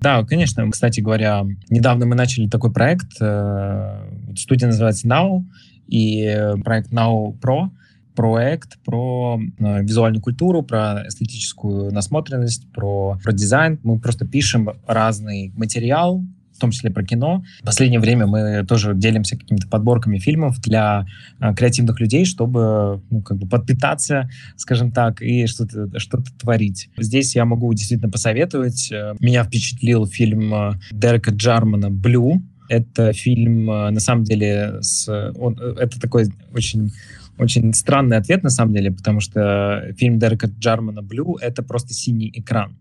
[0.00, 0.68] Да, конечно.
[0.70, 3.20] Кстати говоря, недавно мы начали такой проект.
[3.20, 5.42] Э, студия называется Now,
[5.86, 7.70] и проект Now Pro
[8.18, 13.78] проект про э, визуальную культуру, про эстетическую насмотренность, про, про дизайн.
[13.84, 16.24] Мы просто пишем разный материал,
[16.58, 17.44] в том числе про кино.
[17.62, 21.06] В последнее время мы тоже делимся какими-то подборками фильмов для
[21.40, 26.90] э, креативных людей, чтобы ну, как бы подпитаться, скажем так, и что-то что творить.
[26.98, 28.90] Здесь я могу действительно посоветовать.
[28.90, 32.42] Э, меня впечатлил фильм э, Дерека Джармана «Блю».
[32.68, 36.92] Это фильм, э, на самом деле, с, он, это такой очень
[37.38, 42.32] очень странный ответ, на самом деле, потому что фильм Дерека Джармана «Блю»— это просто синий
[42.34, 42.76] экран.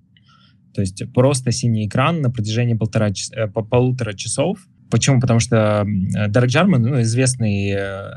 [0.77, 4.59] То есть просто синий экран на протяжении полтора, э, по полутора часов.
[4.91, 5.19] Почему?
[5.19, 8.11] Потому что Дерек Джарман, ну, известный э,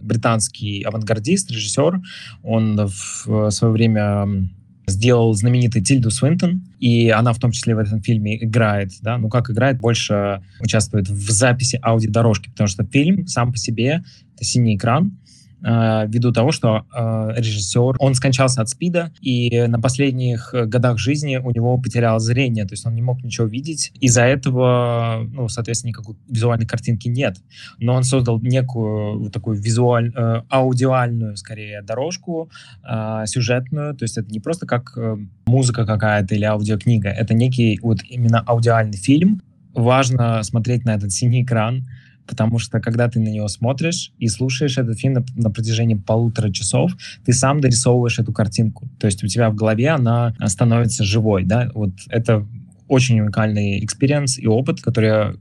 [0.00, 2.00] британский авангардист, режиссер,
[2.44, 4.48] он в свое время
[4.86, 9.28] сделал знаменитый Тильду Свинтон, и она в том числе в этом фильме играет, да, ну
[9.28, 14.04] как играет, больше участвует в записи аудиодорожки, потому что фильм сам по себе—
[14.36, 15.18] это синий экран,
[15.60, 21.50] ввиду того, что э, режиссер, он скончался от СПИДа, и на последних годах жизни у
[21.50, 23.92] него потеряло зрение, то есть он не мог ничего видеть.
[24.00, 27.36] Из-за этого, ну, соответственно, никакой визуальной картинки нет.
[27.78, 32.50] Но он создал некую вот такую визуаль, э, аудиальную, скорее, дорожку,
[32.88, 35.16] э, сюжетную, то есть это не просто как э,
[35.46, 39.42] музыка какая-то или аудиокнига, это некий вот именно аудиальный фильм.
[39.74, 41.88] Важно смотреть на этот синий экран,
[42.28, 46.52] потому что когда ты на него смотришь и слушаешь этот фильм на, на протяжении полутора
[46.52, 46.92] часов,
[47.24, 48.88] ты сам дорисовываешь эту картинку.
[49.00, 52.46] То есть у тебя в голове она становится живой, да, вот это
[52.86, 55.34] очень уникальный experience и опыт, который я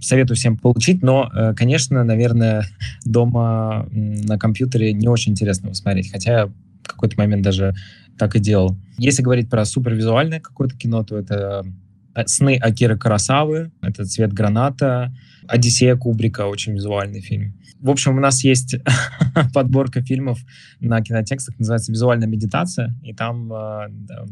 [0.00, 2.64] советую всем получить, но, э, конечно, наверное,
[3.04, 7.74] дома на компьютере не очень интересно его смотреть, хотя я в какой-то момент даже
[8.18, 8.76] так и делал.
[8.98, 11.64] Если говорить про супервизуальное какое-то кино, то это
[12.14, 15.14] э, «Сны Акиры Куросавы», это «Цвет граната»,
[15.48, 17.54] «Одиссея Кубрика», очень визуальный фильм.
[17.80, 18.76] В общем, у нас есть
[19.54, 20.38] подборка фильмов
[20.80, 23.86] на кинотекстах, называется «Визуальная медитация», и там э,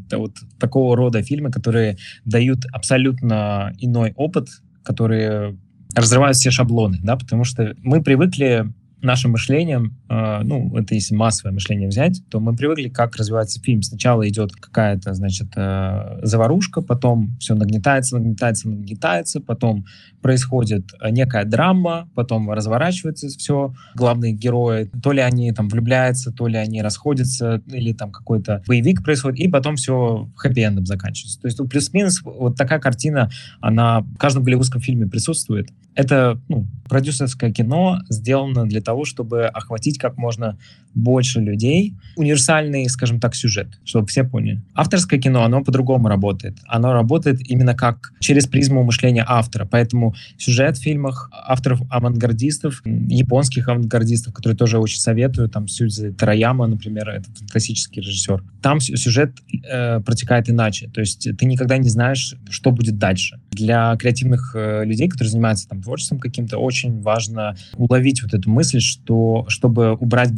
[0.09, 4.49] да, вот такого рода фильмы, которые дают абсолютно иной опыт,
[4.83, 5.59] которые
[5.95, 11.53] разрывают все шаблоны, да, потому что мы привыкли нашим мышлением, э, ну, это если массовое
[11.53, 13.83] мышление взять, то мы привыкли, как развивается фильм.
[13.83, 19.85] Сначала идет какая-то, значит, э, заварушка, потом все нагнетается, нагнетается, нагнетается, потом
[20.21, 23.75] происходит некая драма, потом разворачивается все.
[23.95, 29.03] Главные герои, то ли они там влюбляются, то ли они расходятся, или там какой-то боевик
[29.05, 31.41] происходит, и потом все хэппи-эндом заканчивается.
[31.41, 35.69] То есть ну, плюс-минус вот такая картина, она в каждом голливудском фильме присутствует.
[35.95, 40.59] Это ну, продюсерское кино сделано для того, чтобы охватить как можно
[40.95, 41.95] больше людей.
[42.17, 44.63] Универсальный, скажем так, сюжет, чтобы все поняли.
[44.75, 46.59] Авторское кино, оно по-другому работает.
[46.67, 49.67] Оно работает именно как через призму мышления автора.
[49.71, 57.09] Поэтому сюжет в фильмах авторов-авангардистов, японских авангардистов, которые тоже очень советую, там Сюдзи Тараяма, например,
[57.09, 58.43] это классический режиссер.
[58.63, 60.89] Там сюжет э, протекает иначе.
[60.89, 63.41] То есть ты никогда не знаешь, что будет дальше.
[63.51, 68.81] Для креативных э, людей, которые занимаются там творчеством каким-то, очень важно уловить вот эту мысль,
[68.81, 70.33] что чтобы убрать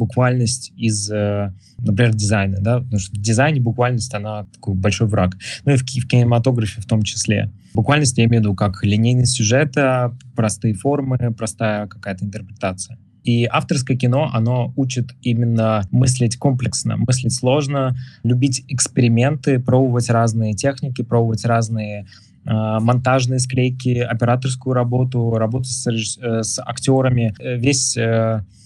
[0.45, 5.37] буквальность из, э, например, дизайна, да, потому что в дизайне буквальность, она такой большой враг.
[5.65, 7.49] Ну и в, в кинематографе в том числе.
[7.73, 12.97] Буквальность я имею в виду как линейность сюжета, простые формы, простая какая-то интерпретация.
[13.23, 21.01] И авторское кино, оно учит именно мыслить комплексно, мыслить сложно, любить эксперименты, пробовать разные техники,
[21.01, 22.05] пробовать разные
[22.45, 27.33] Э, монтажные склейки, операторскую работу, работу с, э, с актерами.
[27.39, 27.97] Весь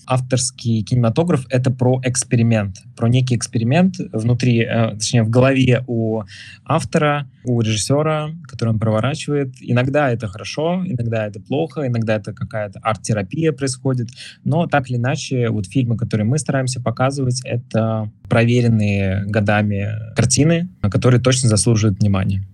[0.10, 6.24] авторский кинематограф— это про эксперимент, про некий эксперимент внутри, точнее, в голове у
[6.66, 9.54] автора, у режиссера, который он проворачивает.
[9.62, 14.10] Иногда это хорошо, иногда это плохо, иногда это какая-то арт-терапия происходит,
[14.44, 21.22] но так или иначе, вот фильмы, которые мы стараемся показывать, это проверенные годами картины, которые
[21.22, 22.46] точно заслуживают внимания.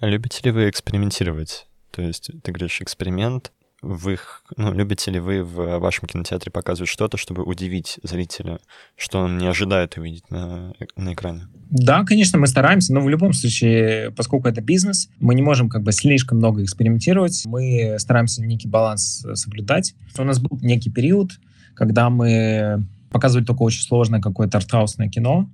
[0.00, 1.66] Любите ли вы экспериментировать?
[1.90, 6.88] То есть ты говоришь эксперимент, вы их, ну, любите ли вы в вашем кинотеатре показывать
[6.88, 8.58] что-то, чтобы удивить зрителя,
[8.96, 11.48] что он не ожидает увидеть на, на экране?
[11.70, 15.82] Да, конечно, мы стараемся, но в любом случае, поскольку это бизнес, мы не можем как
[15.82, 19.94] бы слишком много экспериментировать, мы стараемся некий баланс соблюдать.
[20.16, 21.38] У нас был некий период,
[21.74, 25.48] когда мы показывали только очень сложное какое-то артхаусное кино,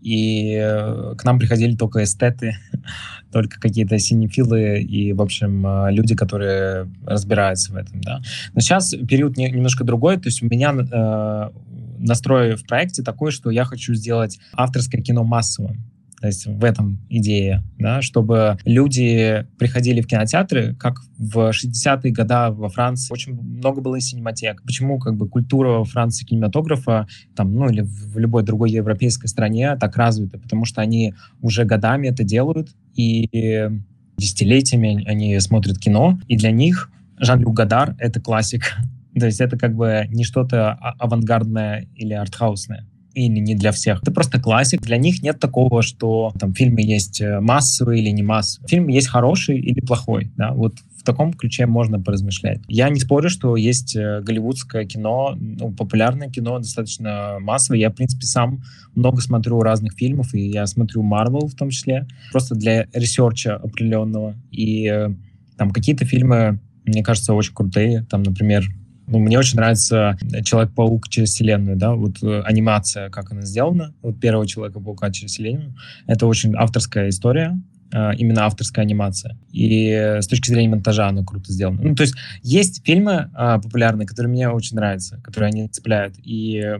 [0.00, 2.56] и э, к нам приходили только эстеты,
[3.32, 8.20] только какие-то синефилы и, в общем, э, люди, которые разбираются в этом, да.
[8.54, 11.50] Но сейчас период не, немножко другой, то есть у меня э,
[11.98, 15.84] настрой в проекте такой, что я хочу сделать авторское кино массовым.
[16.20, 22.50] То есть в этом идея, да, чтобы люди приходили в кинотеатры, как в 60-е годы
[22.50, 24.62] во Франции очень много было синематек.
[24.62, 29.76] Почему как бы культура во Франции кинематографа, там, ну или в любой другой европейской стране
[29.76, 30.38] так развита?
[30.38, 33.70] Потому что они уже годами это делают, и
[34.18, 38.76] десятилетиями они смотрят кино, и для них Жан-Люк Гадар— это классик.
[39.18, 44.02] То есть это как бы не что-то а, авангардное или артхаусное или не для всех.
[44.02, 44.80] Это просто классик.
[44.82, 48.68] Для них нет такого, что там в фильме есть э, массовый или не массовый.
[48.68, 50.30] Фильм есть хороший или плохой.
[50.36, 50.52] Да?
[50.52, 52.60] Вот в таком ключе можно поразмышлять.
[52.68, 57.78] Я не спорю, что есть э, голливудское кино, ну, популярное кино, достаточно массовое.
[57.80, 58.62] Я, в принципе, сам
[58.94, 63.56] много смотрю разных фильмов, и я смотрю Марвел в том числе, просто для research а
[63.56, 64.36] определенного.
[64.50, 65.08] И э,
[65.56, 68.06] там какие-то фильмы, мне кажется, очень крутые.
[68.10, 68.64] Там, например,
[69.10, 74.20] ну, мне очень нравится Человек-паук через вселенную, да, вот э, анимация, как она сделана, вот
[74.20, 75.74] первого Человека-паука через вселенную.
[76.06, 77.60] Это очень авторская история,
[77.92, 79.36] э, именно авторская анимация.
[79.52, 81.80] И с точки зрения монтажа она круто сделана.
[81.82, 86.14] Ну, то есть есть фильмы э, популярные, которые мне очень нравятся, которые они цепляют.
[86.22, 86.78] И, э,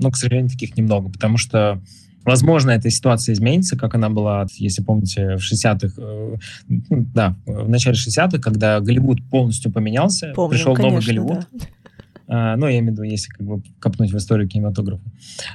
[0.00, 1.80] ну, к сожалению, таких немного, потому что
[2.28, 6.36] Возможно, эта ситуация изменится, как она была, если помните, в 60-х, э,
[6.68, 11.46] ну, да, в начале 60-х, когда Голливуд полностью поменялся, Помним, пришел конечно, новый Голливуд.
[11.52, 11.66] да.
[12.30, 15.02] А, ну, я имею в виду, если как бы копнуть в историю кинематографа.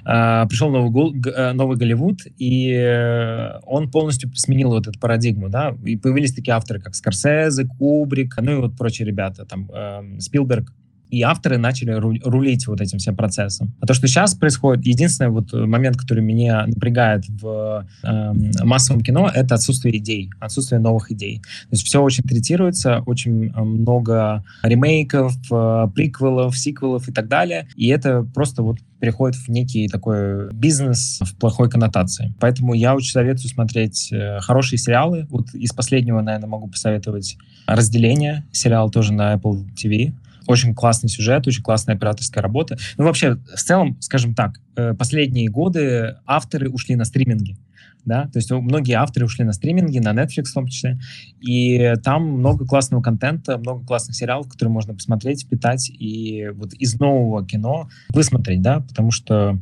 [0.04, 5.50] А, пришел новый, гол, э, новый Голливуд, и э, он полностью сменил вот эту парадигму,
[5.50, 10.20] да, и появились такие авторы, как Скорсезе, Кубрик, ну и вот прочие ребята, там, э,
[10.20, 10.74] Спилберг,
[11.14, 13.74] и авторы начали ру- рулить вот этим всем процессом.
[13.80, 19.30] А то, что сейчас происходит, единственный вот момент, который меня напрягает в э, массовом кино,
[19.34, 21.40] это отсутствие идей, отсутствие новых идей.
[21.40, 27.68] То есть все очень третируется, очень э, много ремейков, э, приквелов, сиквелов и так далее,
[27.76, 32.34] и это просто вот переходит в некий такой бизнес в плохой коннотации.
[32.40, 35.28] Поэтому я очень советую смотреть э, хорошие сериалы.
[35.30, 40.14] Вот из последнего, наверное, могу посоветовать «Разделение», сериал тоже на Apple TV.
[40.48, 42.78] Очень классный сюжет, очень классная операторская работа.
[42.98, 47.58] Ну, вообще, в целом, скажем так, э, последние годы авторы ушли на стриминги.
[48.06, 51.00] Да, то есть многие авторы ушли на стриминги, на Netflix в том числе,
[51.40, 57.00] и там много классного контента, много классных сериалов, которые можно посмотреть, питать и вот из
[57.00, 59.58] нового кино высмотреть, да, потому что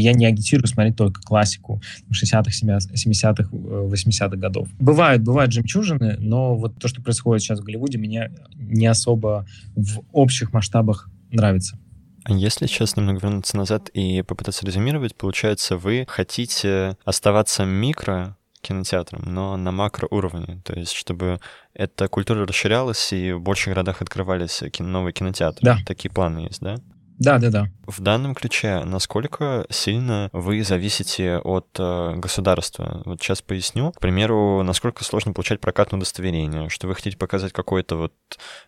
[0.00, 1.80] я не агитирую смотреть только классику
[2.10, 4.68] 60-х, 70-х, 80-х годов.
[4.78, 10.00] Бывают, бывают жемчужины, но вот то, что происходит сейчас в Голливуде, мне не особо в
[10.12, 11.78] общих масштабах нравится.
[12.24, 19.22] А если сейчас немного вернуться назад и попытаться резюмировать, получается, вы хотите оставаться микро кинотеатром,
[19.26, 21.38] но на макроуровне, то есть чтобы
[21.72, 25.60] эта культура расширялась и в больших городах открывались кино, новые кинотеатры.
[25.62, 25.78] Да.
[25.86, 26.76] Такие планы есть, да?
[27.18, 27.68] Да, да, да.
[27.86, 33.02] В данном ключе, насколько сильно вы зависите от э, государства?
[33.04, 33.92] Вот сейчас поясню.
[33.92, 38.12] К примеру, насколько сложно получать прокатное удостоверение, что вы хотите показать какой-то вот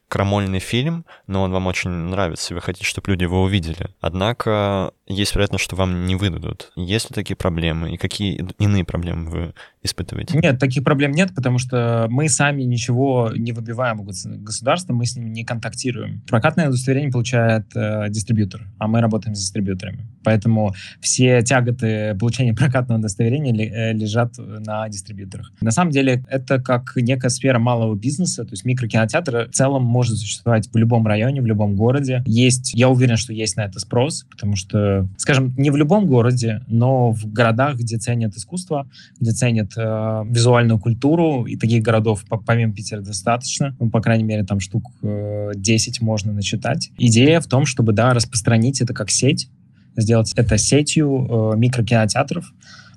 [0.08, 3.94] крамольный фильм, но он вам очень нравится, и вы хотите, чтобы люди его увидели.
[4.00, 6.72] Однако есть вероятность, что вам не выдадут.
[6.76, 10.38] Есть ли такие проблемы, и какие иные проблемы вы испытываете?
[10.38, 15.16] Нет, таких проблем нет, потому что мы сами ничего не выбиваем у государства, мы с
[15.16, 16.22] ним не контактируем.
[16.28, 20.06] Прокатное удостоверение получает э, дистрибьютор, а мы работаем с дистрибьюторами.
[20.24, 25.52] Поэтому все тяготы получения прокатного удостоверения э, лежат на дистрибьюторах.
[25.60, 30.16] На самом деле это как некая сфера малого бизнеса, то есть микрокинотеатр в целом может
[30.16, 32.22] существовать в любом районе, в любом городе.
[32.26, 36.62] Есть, я уверен, что есть на это спрос, потому что, скажем, не в любом городе,
[36.66, 38.88] но в городах, где ценят искусство,
[39.20, 44.44] где ценят э, визуальную культуру, и таких городов помимо Питера достаточно, ну, по крайней мере,
[44.44, 46.90] там штук э, 10 можно начитать.
[46.98, 49.50] Идея в том, чтобы, да, распространить это как сеть,
[50.00, 52.52] сделать это сетью э, микрокинотеатров,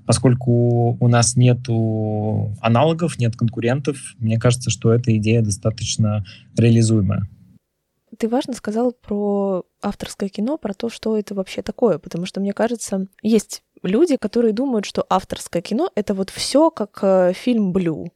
[0.05, 6.25] поскольку у нас нету аналогов, нет конкурентов, мне кажется, что эта идея достаточно
[6.57, 7.27] реализуемая.
[8.17, 12.53] Ты важно сказал про авторское кино, про то, что это вообще такое, потому что, мне
[12.53, 18.11] кажется, есть люди, которые думают, что авторское кино— это вот все как э, фильм «Блю»,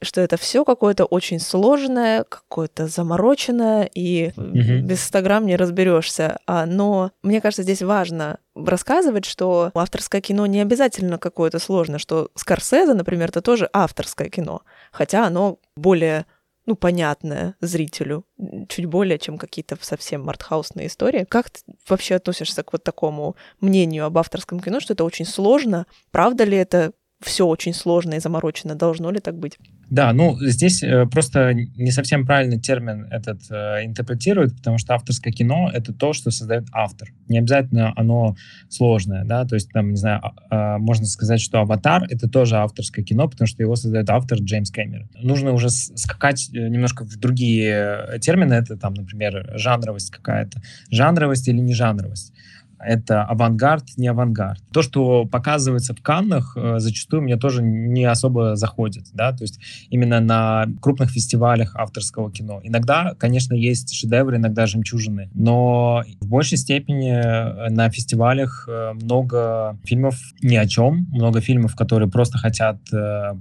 [0.00, 4.86] что это все какое-то очень сложное, какое-то замороченное, и Мгм.
[4.86, 6.38] без 100 грамм не разберешься.
[6.46, 12.30] А, но мне кажется, здесь важно рассказывать, что авторское кино не обязательно какое-то сложное, что
[12.34, 16.26] Скорсезе, например, это тоже авторское кино, хотя оно более
[16.66, 18.26] ну, понятное зрителю,
[18.68, 21.24] чуть более, чем какие-то совсем артхаусные истории.
[21.24, 25.86] Как ты вообще относишься к вот такому мнению об авторском кино, что это очень сложно?
[26.10, 28.74] Правда ли это все очень сложно и заморочено.
[28.74, 29.58] Должно ли так быть?
[29.90, 35.32] Да, ну здесь э, просто не совсем правильный термин этот э, интерпретирует, потому что авторское
[35.32, 37.08] кино— это то, что создает автор.
[37.28, 38.36] Не обязательно оно
[38.68, 43.04] сложное, да, то есть там, не знаю, э, можно сказать, что «Аватар»— это тоже авторское
[43.04, 45.08] кино, потому что его создает автор Джеймс Кэмерон.
[45.22, 50.60] Нужно уже скакать э, немножко в другие термины, это там, например, жанровость какая-то.
[50.90, 52.34] Жанровость или не жанровость
[52.78, 54.62] это авангард, не авангард.
[54.72, 59.58] То, что показывается в Каннах, э, зачастую мне тоже не особо заходит, да, то есть
[59.90, 62.60] именно на крупных фестивалях авторского кино.
[62.62, 69.78] Иногда, конечно, есть шедевры, иногда жемчужины, но в большей степени э, на фестивалях э, много
[69.84, 72.78] фильмов ни о чем, много фильмов, которые просто хотят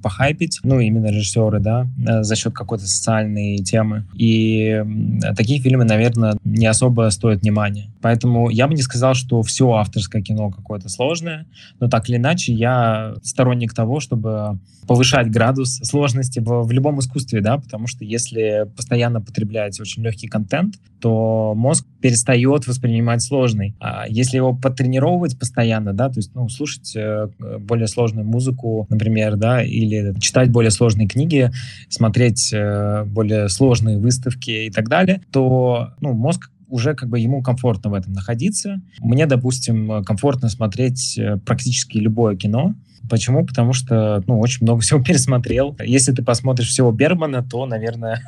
[0.02, 1.88] похайпить, ну, именно режиссеры, да,
[2.22, 4.06] за счет какой-то социальной темы.
[4.14, 4.84] И
[5.36, 7.90] такие фильмы, наверное, не особо стоят внимания.
[8.02, 11.46] Поэтому я бы не сказал, что все авторское кино какое-то сложное,
[11.80, 17.42] но так или иначе я сторонник того, чтобы повышать градус сложности в, в любом искусстве,
[17.42, 23.76] да, потому что если постоянно потреблять очень легкий контент, то мозг перестает воспринимать сложный.
[23.80, 27.28] А если его потренировывать постоянно, да, то есть, ну, слушать э,
[27.60, 31.52] более сложную музыку, например, да, или читать более сложные книги,
[31.90, 37.42] смотреть э, более сложные выставки и так далее, то, ну, мозг уже как бы ему
[37.42, 38.82] комфортно в этом находиться.
[39.00, 42.76] Мне, допустим, комфортно смотреть э, практически любое кино.
[43.10, 43.46] Почему?
[43.46, 45.76] Потому что, ну, очень много всего пересмотрел.
[45.84, 48.22] Если ты посмотришь всего Бермана, то, наверное,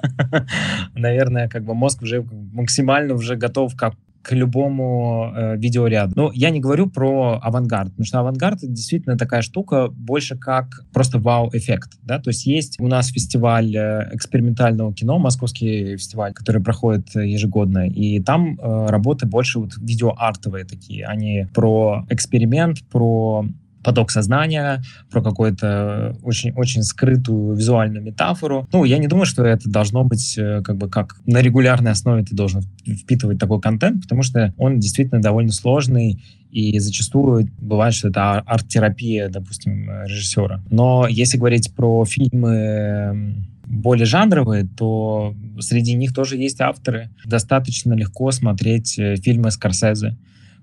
[0.94, 6.14] наверное, как бы мозг уже максимально уже готов как к любому э, видеоряду.
[6.16, 10.84] Но я не говорю про авангард, потому что авангард это действительно такая штука больше как
[10.94, 11.98] просто вау-эффект.
[12.04, 12.20] Да?
[12.20, 18.22] То есть есть у нас фестиваль э, экспериментального кино, московский фестиваль, который проходит ежегодно, и
[18.22, 23.46] там э, работы больше вот видеоартовые такие, они про эксперимент, про
[23.84, 28.68] поток сознания, про какую-то очень-очень скрытую визуальную метафору.
[28.72, 32.24] Ну, я не думаю, что это должно быть э, как бы как на регулярной основе
[32.24, 36.22] ты должен впитывать такой контент, потому что он действительно довольно сложный,
[36.52, 40.62] и зачастую бывает, что это арт-терапия, допустим, режиссера.
[40.72, 43.36] Но если говорить про фильмы
[43.70, 47.10] более жанровые, то среди них тоже есть авторы.
[47.24, 50.18] Достаточно легко смотреть э, фильмы Скорсезе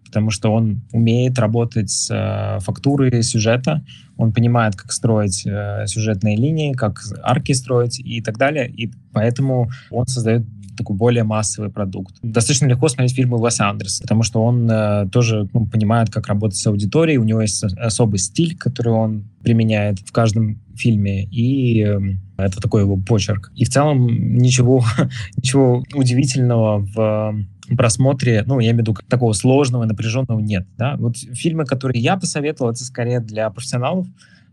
[0.06, 3.84] потому что он умеет работать с э, фактурой сюжета,
[4.16, 9.70] он понимает, как строить э, сюжетные линии, как арки строить и так далее, и поэтому
[9.90, 10.42] он создает
[10.76, 12.16] такой более массовый продукт.
[12.22, 16.58] Достаточно легко смотреть фильмы Уэса Андерса, потому что он э, тоже ну, понимает, как работать
[16.58, 21.98] с аудиторией, у него есть особый стиль, который он применяет в каждом фильме, и э,
[22.36, 23.50] это такой его почерк.
[23.54, 24.84] И в целом ничего,
[25.36, 30.96] ничего удивительного в просмотре, ну, я имею в виду, такого сложного, напряженного нет, да.
[30.96, 34.06] Вот фильмы, которые я посоветовал, это скорее для профессионалов,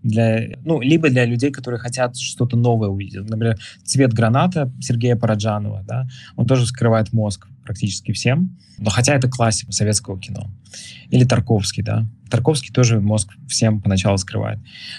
[0.03, 3.29] для, ну, либо для людей, которые хотят что-то новое увидеть.
[3.29, 9.29] Например, «Цвет граната» Сергея Параджанова, да, он тоже вскрывает мозг практически всем, но хотя это
[9.29, 10.47] классика советского кино.
[11.09, 12.05] Или Тарковский, да.
[12.29, 14.57] Тарковский тоже мозг всем поначалу скрывает.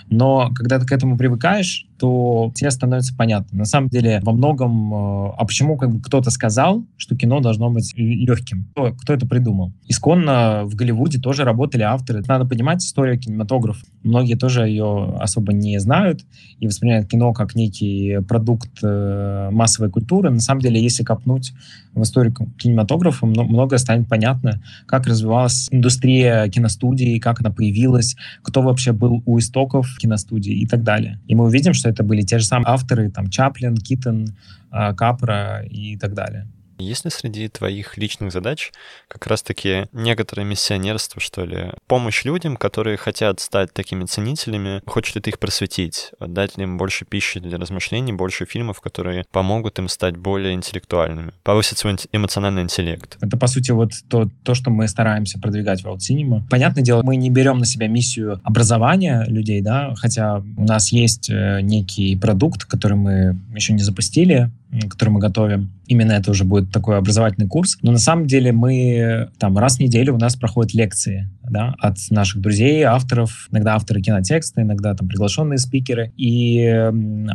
[0.09, 3.59] Но когда ты к этому привыкаешь, то тебе становится понятно.
[3.59, 4.95] На самом деле, во многом...
[4.95, 8.66] Э, а почему как бы кто-то сказал, что кино должно быть легким?
[8.72, 9.72] Кто, кто это придумал?
[9.89, 12.22] Исконно в Голливуде тоже работали авторы.
[12.26, 13.85] Надо понимать историю кинематографа.
[14.03, 16.24] Многие тоже ее особо не знают
[16.61, 20.30] и воспринимают кино как некий продукт э, массовой культуры.
[20.30, 21.53] На самом деле, если копнуть
[21.95, 23.26] в историю кинематографа,
[23.75, 29.97] многое станет понятно, как развивалась индустрия киностудии, как она появилась, кто вообще был у истоков
[29.99, 31.18] киностудии и так далее.
[31.27, 34.29] И мы увидим, что это были те же самые авторы, там, Чаплин, Киттон,
[34.70, 36.47] а, Капра и так далее.
[36.79, 38.72] Есть ли среди твоих личных задач
[39.09, 41.72] как раз-таки некоторое миссионерство, что ли?
[41.87, 46.79] Помощь людям, которые хотят стать такими ценителями, хочет ли ты их просветить, дать ли им
[46.79, 52.62] больше пищи для размышлений, больше фильмов, которые помогут им стать более интеллектуальными, повысить свой эмоциональный
[52.62, 53.16] интеллект?
[53.20, 56.43] Это, по сути, вот то, то что мы стараемся продвигать в Out Cinema.
[56.51, 61.31] Понятное дело, мы не берем на себя миссию образования людей, да, хотя у нас есть
[61.31, 64.51] э, некий продукт, который мы еще не запустили,
[64.89, 65.70] который мы готовим.
[65.87, 67.79] Именно это уже будет такой образовательный курс.
[67.83, 71.96] Но на самом деле мы там раз в неделю у нас проходят лекции да, от
[72.11, 76.12] наших друзей, авторов, иногда авторы кинотекста, иногда там приглашенные спикеры.
[76.16, 76.66] И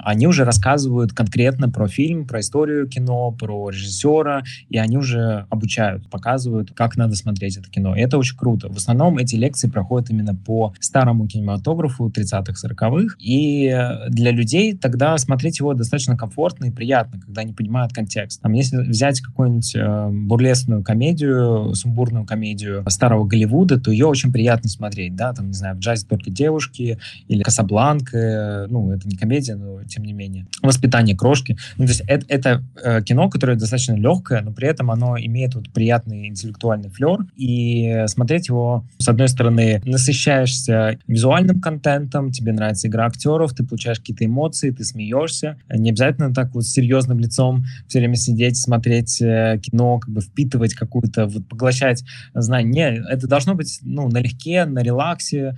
[0.03, 6.09] они уже рассказывают конкретно про фильм, про историю кино, про режиссера, и они уже обучают,
[6.09, 7.95] показывают, как надо смотреть это кино.
[7.95, 8.67] И это очень круто.
[8.67, 13.15] В основном эти лекции проходят именно по старому кинематографу 30-х, 40-х.
[13.19, 13.73] И
[14.09, 18.41] для людей тогда смотреть его достаточно комфортно и приятно, когда они понимают контекст.
[18.41, 24.69] Там, если взять какую-нибудь э, бурлесную комедию, сумбурную комедию старого Голливуда, то ее очень приятно
[24.69, 29.55] смотреть, да, там, не знаю, в джазе только девушки или Касабланка, ну, это не комедия,
[29.55, 30.45] но тем не менее.
[30.61, 31.57] Воспитание крошки.
[31.77, 35.55] Ну, то есть это, это э, кино, которое достаточно легкое, но при этом оно имеет
[35.55, 42.87] вот приятный интеллектуальный флер, и смотреть его, с одной стороны, насыщаешься визуальным контентом, тебе нравится
[42.87, 45.57] игра актеров, ты получаешь какие-то эмоции, ты смеешься.
[45.69, 50.73] Не обязательно так вот серьезным лицом все время сидеть, смотреть э, кино, как бы впитывать
[50.73, 52.03] какую-то, вот поглощать
[52.33, 53.03] знания.
[53.09, 55.57] Это должно быть, ну, налегке, на релаксе,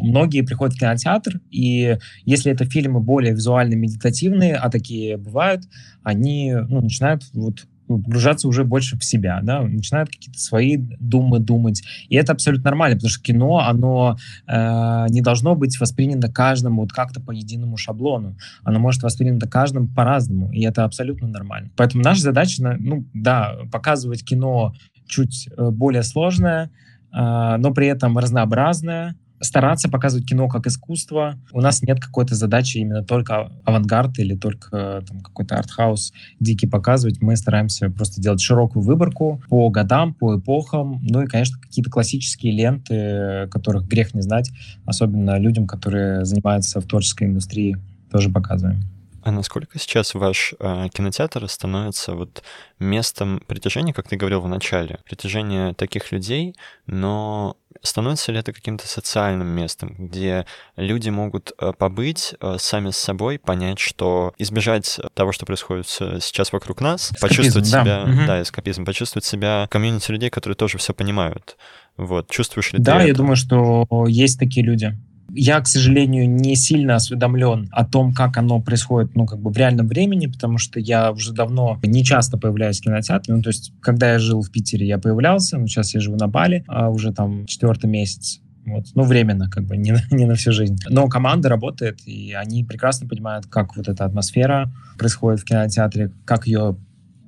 [0.00, 5.64] многие приходят в кинотеатр, и если это фильмы более визуально медитативные, а такие бывают,
[6.02, 11.40] они ну, начинают вот ну, погружаться уже больше в себя, да, начинают какие-то свои думы
[11.40, 11.82] думать.
[12.08, 14.16] И это абсолютно нормально, потому что кино, оно
[14.46, 18.36] э, не должно быть воспринято каждому вот как-то по единому шаблону.
[18.62, 21.70] Оно может воспринято каждым по-разному, и это абсолютно нормально.
[21.76, 24.74] Поэтому наша задача, ну, да, показывать кино
[25.06, 26.70] чуть э, более сложное,
[27.12, 31.38] но при этом разнообразное, стараться показывать кино как искусство.
[31.52, 37.20] У нас нет какой-то задачи именно только авангард или только там, какой-то артхаус дикий показывать.
[37.20, 41.00] Мы стараемся просто делать широкую выборку по годам, по эпохам.
[41.02, 44.50] Ну и, конечно, какие-то классические ленты, которых грех не знать,
[44.86, 47.76] особенно людям, которые занимаются в творческой индустрии,
[48.10, 48.82] тоже показываем.
[49.22, 52.42] А насколько сейчас ваш э, кинотеатр становится вот
[52.80, 56.56] местом притяжения, как ты говорил в начале, притяжения таких людей,
[56.86, 60.44] но становится ли это каким-то социальным местом, где
[60.76, 66.52] люди могут э, побыть э, сами с собой, понять, что избежать того, что происходит сейчас
[66.52, 67.82] вокруг нас, эскапизм, почувствовать да.
[67.82, 68.26] себя, угу.
[68.26, 71.56] да, эскапизм, почувствовать себя комьюнити людей, которые тоже все понимают.
[71.96, 73.18] Вот, чувствуешь ли да, ты Да, я это?
[73.18, 74.96] думаю, что есть такие люди.
[75.34, 79.56] Я, к сожалению, не сильно осведомлен о том, как оно происходит, ну, как бы в
[79.56, 83.34] реальном времени, потому что я уже давно не часто появляюсь в кинотеатре.
[83.34, 86.28] Ну, то есть, когда я жил в Питере, я появлялся, но сейчас я живу на
[86.28, 88.40] Бали, а уже там четвертый месяц.
[88.66, 88.86] Вот.
[88.94, 90.78] Ну, временно, как бы, не, не на всю жизнь.
[90.88, 96.46] Но команда работает, и они прекрасно понимают, как вот эта атмосфера происходит в кинотеатре, как
[96.46, 96.76] ее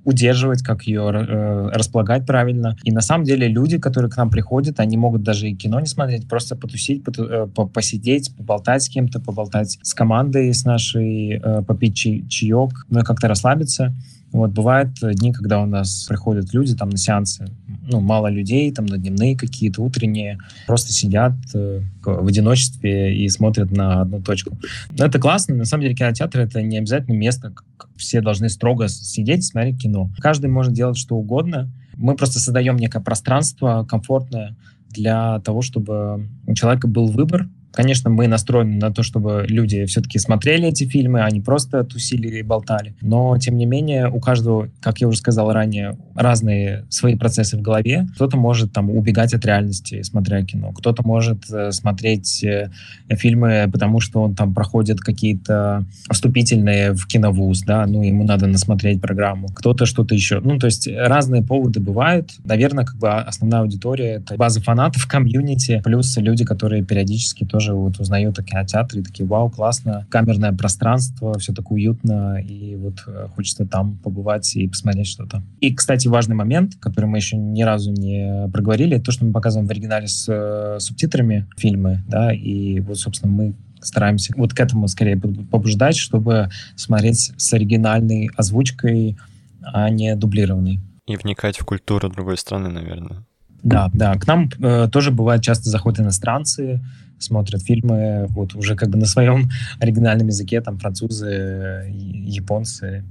[0.04, 2.76] удерживать, как ее э, располагать правильно.
[2.84, 5.86] И на самом деле люди, которые к нам приходят, они могут даже и кино не
[5.86, 11.62] смотреть, просто потусить, поту, э, посидеть, поболтать с кем-то, поболтать с командой, с нашей, э,
[11.62, 13.92] попить чай, чаек, ну и как-то расслабиться.
[14.32, 17.46] Вот бывают дни, когда у нас приходят люди там на сеансы,
[17.86, 23.70] ну, мало людей, там на дневные какие-то, утренние, просто сидят э, в одиночестве и смотрят
[23.70, 24.56] на одну точку.
[24.96, 25.54] Но это классно.
[25.54, 29.82] На самом деле кинотеатр— это не обязательно место, как все должны строго сидеть и смотреть
[29.82, 30.10] кино.
[30.18, 31.70] Каждый может делать что угодно.
[31.96, 34.56] Мы просто создаем некое пространство комфортное
[34.90, 40.18] для того, чтобы у человека был выбор, Конечно, мы настроены на то, чтобы люди все-таки
[40.18, 42.94] смотрели эти фильмы, а не просто тусили и болтали.
[43.00, 47.62] Но, тем не менее, у каждого, как я уже сказал ранее, разные свои процессы в
[47.62, 48.06] голове.
[48.14, 50.72] Кто-то может там убегать от реальности, смотря кино.
[50.72, 52.70] Кто-то может э, смотреть э,
[53.10, 59.00] фильмы, потому что он там проходит какие-то вступительные в киновуз, да, ну, ему надо насмотреть
[59.00, 59.48] программу.
[59.48, 60.40] Кто-то что-то еще.
[60.40, 62.30] Ну, то есть разные поводы бывают.
[62.44, 67.74] Наверное, как бы основная аудитория— это база фанатов, комьюнити, плюс люди, которые периодически тоже тоже
[67.74, 73.02] вот узнают о кинотеатре, и такие, вау, классно, камерное пространство, все так уютно, и вот
[73.06, 75.42] э, хочется там побывать и посмотреть что-то.
[75.60, 79.66] И, кстати, важный момент, который мы еще ни разу не проговорили, то, что мы показываем
[79.66, 84.88] в оригинале с э, субтитрами фильмы, да, и вот, собственно, мы стараемся вот к этому
[84.88, 89.16] скорее побуждать, чтобы смотреть с оригинальной озвучкой,
[89.62, 90.80] а не дублированной.
[91.06, 93.24] И вникать в культуру другой страны, наверное.
[93.64, 94.14] Да, да.
[94.14, 96.82] К нам э, тоже бывает часто заходят иностранцы,
[97.18, 99.48] смотрят фильмы вот уже как бы на своем
[99.80, 103.04] оригинальном языке, там французы, японцы.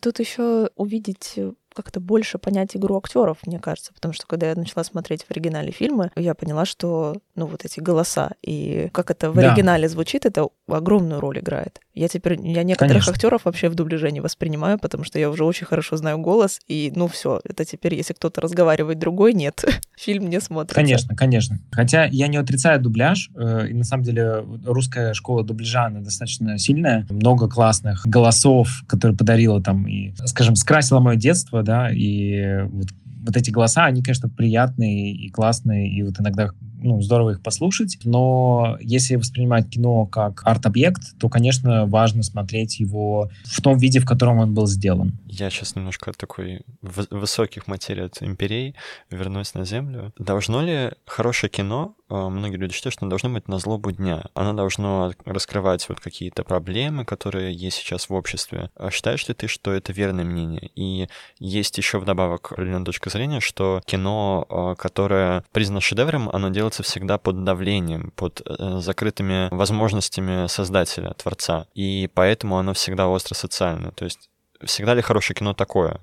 [0.00, 1.38] Тут еще увидеть
[1.74, 5.72] как-то больше понять игру актеров, мне кажется, потому что когда я начала смотреть в оригинале
[5.72, 9.50] фильмы, я поняла, что ну вот эти голоса и как это в да.
[9.52, 11.80] оригинале звучит, это огромную роль играет.
[11.94, 13.12] Я теперь я некоторых Конечно.
[13.12, 16.92] актеров вообще в дубляже не воспринимаю, потому что я уже очень хорошо знаю голос и
[16.94, 19.64] ну все, это теперь если кто-то разговаривает другой, нет,
[19.96, 20.74] фильм не смотрится.
[20.74, 21.58] Конечно, конечно.
[21.70, 26.58] Хотя я не отрицаю дубляж, э, и на самом деле русская школа дубляжа она достаточно
[26.58, 32.88] сильная, много классных голосов, которые подарила там и, скажем, скрасила мое детство, да, и вот,
[33.26, 36.50] вот эти голоса, они, конечно, приятные и классные, и вот иногда
[36.82, 43.30] ну, здорово их послушать, но если воспринимать кино как арт-объект, то, конечно, важно смотреть его
[43.44, 45.18] в том виде, в котором он был сделан.
[45.26, 48.74] Я сейчас немножко от такой высоких материй от империй
[49.10, 50.12] вернусь на Землю.
[50.18, 54.24] Должно ли хорошее кино, многие люди считают, что оно должно быть на злобу дня.
[54.34, 58.70] Оно должно раскрывать вот какие-то проблемы, которые есть сейчас в обществе.
[58.74, 60.70] А считаешь ли ты, что это верное мнение?
[60.74, 61.08] И
[61.38, 66.82] есть еще вдобавок определенная точка зрения, что кино, а, которое признано шедевром, оно делает делается
[66.82, 71.66] всегда под давлением, под э, закрытыми возможностями создателя, творца.
[71.74, 73.92] И поэтому оно всегда остро социально.
[73.92, 74.30] То есть
[74.64, 76.00] всегда ли хорошее кино такое?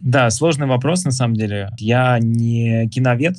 [0.00, 1.70] Да, сложный вопрос, на самом деле.
[1.78, 3.36] Я не киновед,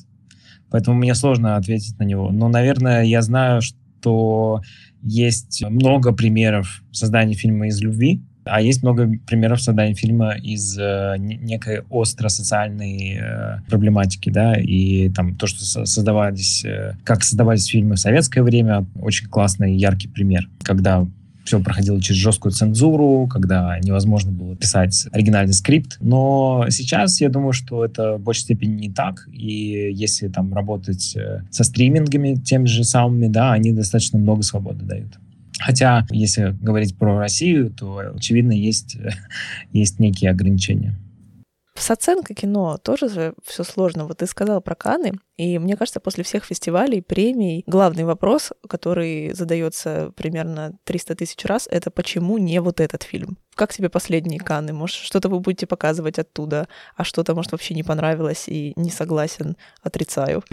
[0.74, 2.32] поэтому мне сложно ответить на него.
[2.32, 4.62] Но, наверное, я знаю, что
[5.04, 11.16] есть много примеров создания фильма из любви, а есть много примеров создания фильма из э,
[11.20, 18.00] некой остро-социальной э, проблематики, да, и там то, что создавались, э, как создавались фильмы в
[18.00, 21.06] советское время, очень классный, яркий пример, когда
[21.44, 25.98] все проходило через жесткую цензуру, когда невозможно было писать оригинальный скрипт.
[26.00, 29.28] Но сейчас я думаю, что это в большей степени не так.
[29.32, 34.86] И если там работать э, со стримингами теми же самыми, да, они достаточно много свободы
[34.86, 35.20] дают.
[35.60, 38.98] Хотя, если говорить про Россию, то, очевидно, есть,
[39.72, 40.96] есть некие ограничения.
[41.76, 44.06] С оценкой кино тоже же все сложно.
[44.06, 49.34] Вот ты сказал про Каны, и мне кажется, после всех фестивалей, премий, главный вопрос, который
[49.34, 53.38] задается примерно 300 тысяч раз, это почему не вот этот фильм?
[53.56, 54.72] Как тебе последние Каны?
[54.72, 59.58] Может, что-то вы будете показывать оттуда, а что-то, может, вообще не понравилось и не согласен,
[59.82, 60.44] отрицаю.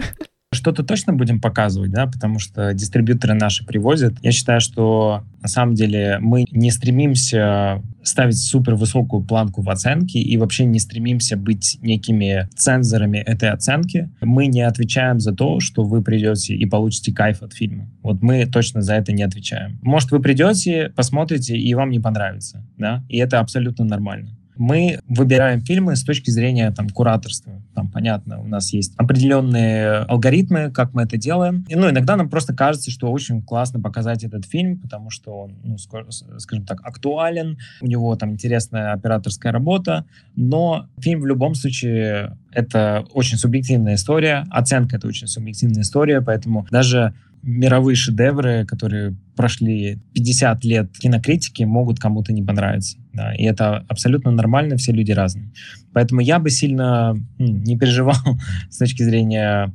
[0.53, 4.15] Что-то точно будем показывать, да, потому что дистрибьюторы наши привозят.
[4.21, 10.19] Я считаю, что на самом деле мы не стремимся ставить супер высокую планку в оценке
[10.19, 14.09] и вообще не стремимся быть некими цензорами этой оценки.
[14.19, 17.89] Мы не отвечаем за то, что вы придете и получите кайф от фильма.
[18.03, 19.79] Вот мы точно за это не отвечаем.
[19.81, 25.61] Может, вы придете, посмотрите, и вам не понравится, да, и это абсолютно нормально мы выбираем
[25.61, 27.61] фильмы с точки зрения там, кураторства.
[27.73, 31.65] Там, понятно, у нас есть определенные алгоритмы, как мы это делаем.
[31.69, 35.55] И, ну, иногда нам просто кажется, что очень классно показать этот фильм, потому что он,
[35.63, 42.37] ну, скажем так, актуален, у него там интересная операторская работа, но фильм в любом случае
[42.51, 49.99] это очень субъективная история, оценка это очень субъективная история, поэтому даже мировые шедевры, которые прошли
[50.13, 52.97] 50 лет кинокритики, могут кому-то не понравиться.
[53.13, 55.51] Да, и это абсолютно нормально, все люди разные.
[55.93, 58.15] Поэтому я бы сильно ну, не переживал
[58.69, 59.73] с точки зрения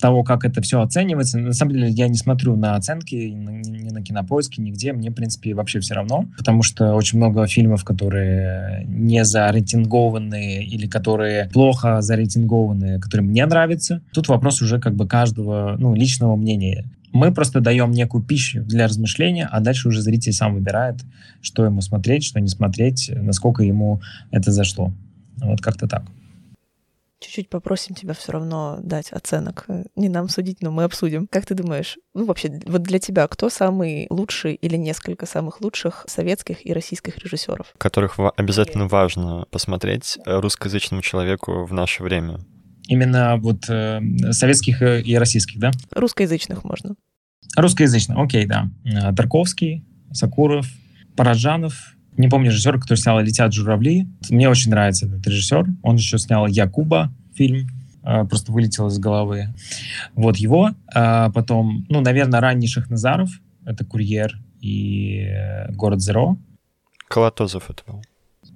[0.00, 1.38] того, как это все оценивается.
[1.38, 4.92] На самом деле я не смотрю на оценки ни, на кинопоиске, нигде.
[4.92, 10.86] Мне, в принципе, вообще все равно, потому что очень много фильмов, которые не зарейтингованы или
[10.86, 14.00] которые плохо зарейтингованы, которые мне нравятся.
[14.12, 16.84] Тут вопрос уже как бы каждого ну, личного мнения.
[17.12, 20.96] Мы просто даем некую пищу для размышления, а дальше уже зритель сам выбирает,
[21.42, 24.00] что ему смотреть, что не смотреть, насколько ему
[24.32, 24.92] это зашло.
[25.36, 26.04] Вот как-то так.
[27.20, 29.66] Чуть-чуть попросим тебя все равно дать оценок.
[29.96, 31.26] Не нам судить, но мы обсудим.
[31.26, 36.04] Как ты думаешь, ну вообще, вот для тебя кто самый лучший или несколько самых лучших
[36.06, 37.72] советских и российских режиссеров?
[37.78, 42.40] Которых обязательно важно посмотреть русскоязычному человеку в наше время.
[42.88, 44.00] Именно вот э,
[44.32, 45.70] советских и российских, да?
[45.92, 46.96] Русскоязычных можно.
[47.56, 48.68] Русскоязычных, окей, да.
[48.84, 50.66] Э, Тарковский, Сакуров,
[51.16, 54.06] Параджанов, не помню режиссера, который снял «Летят журавли».
[54.30, 55.66] Мне очень нравится этот режиссер.
[55.82, 57.68] Он еще снял «Якуба» фильм,
[58.02, 59.54] э, просто вылетел из головы.
[60.14, 60.70] Вот его.
[60.94, 63.30] А потом, ну, наверное, ранний Шахназаров,
[63.64, 65.28] это «Курьер» и
[65.70, 66.38] «Город Зеро».
[67.08, 68.02] Колотозов это был.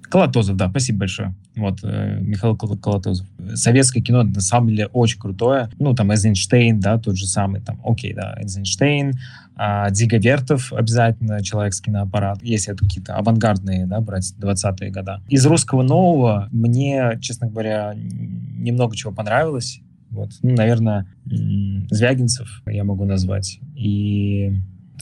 [0.09, 1.35] Колотозов, да, спасибо большое.
[1.55, 3.27] Вот, э, Михаил Колотозов.
[3.53, 5.69] Советское кино, на самом деле, очень крутое.
[5.77, 9.13] Ну, там, Эйзенштейн, да, тот же самый, там, окей, да, Эйзенштейн,
[9.61, 15.21] а, Дига Вертов обязательно, «Человек с киноаппарат», если это какие-то авангардные, да, брать 20-е года.
[15.27, 19.81] Из русского нового мне, честно говоря, немного чего понравилось.
[20.11, 23.59] Вот, ну, наверное, Звягинцев я могу назвать.
[23.75, 24.53] И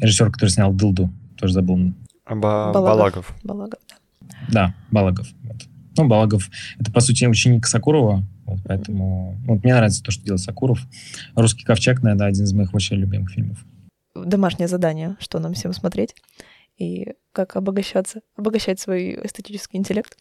[0.02, 1.94] режиссер, который снял «Дылду», тоже забыл.
[2.28, 3.36] Ба- Балагов.
[3.44, 3.96] Балагов, да.
[4.50, 5.28] Да, Балагов.
[5.44, 5.58] Вот.
[5.98, 6.50] Ну, Балагов—
[6.80, 10.80] это, по сути, ученик Сакурова, вот, поэтому вот, мне нравится то, что делает Сакуров.
[11.36, 13.64] «Русский ковчег», наверное, один из моих вообще любимых фильмов.
[14.26, 16.16] Домашнее задание, что нам всем смотреть
[16.78, 20.18] и как обогащаться, обогащать свой эстетический интеллект.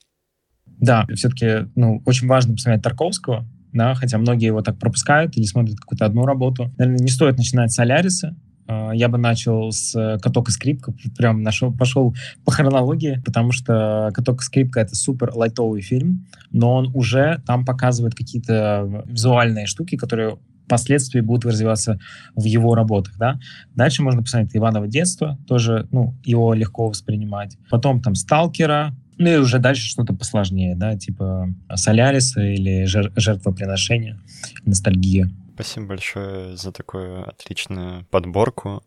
[0.66, 5.78] Да, все-таки ну, очень важно посмотреть Тарковского, да, хотя многие его так пропускают или смотрят
[5.78, 6.72] какую-то одну работу.
[6.78, 8.36] Наверное, не стоит начинать с Аляриса,
[8.68, 13.52] а, я бы начал с э, «Каток и скрипка», прям нашел, пошел по хронологии, потому
[13.52, 19.66] что «Каток и скрипка»— это супер лайтовый фильм, но он уже там показывает какие-то визуальные
[19.66, 21.98] штуки, которые впоследствии будут развиваться
[22.34, 23.38] в его работах, да.
[23.74, 27.56] Дальше можно посмотреть «Иваново детство», тоже, ну, его легко воспринимать.
[27.70, 34.20] Потом там «Сталкера», ну и уже дальше что-то посложнее, да, типа «Соляриса» или «Жертвоприношение»,
[34.64, 35.30] «Ностальгия».
[35.54, 38.82] Спасибо большое за такую отличную подборку.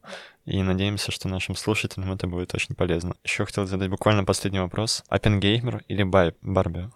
[0.46, 3.16] И надеемся, что нашим слушателям это будет очень полезно.
[3.24, 5.04] Еще хотел задать буквально последний вопрос.
[5.10, 6.90] Оппенгеймер или Бай Барби?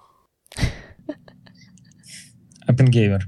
[2.68, 3.28] Оппенгеймер.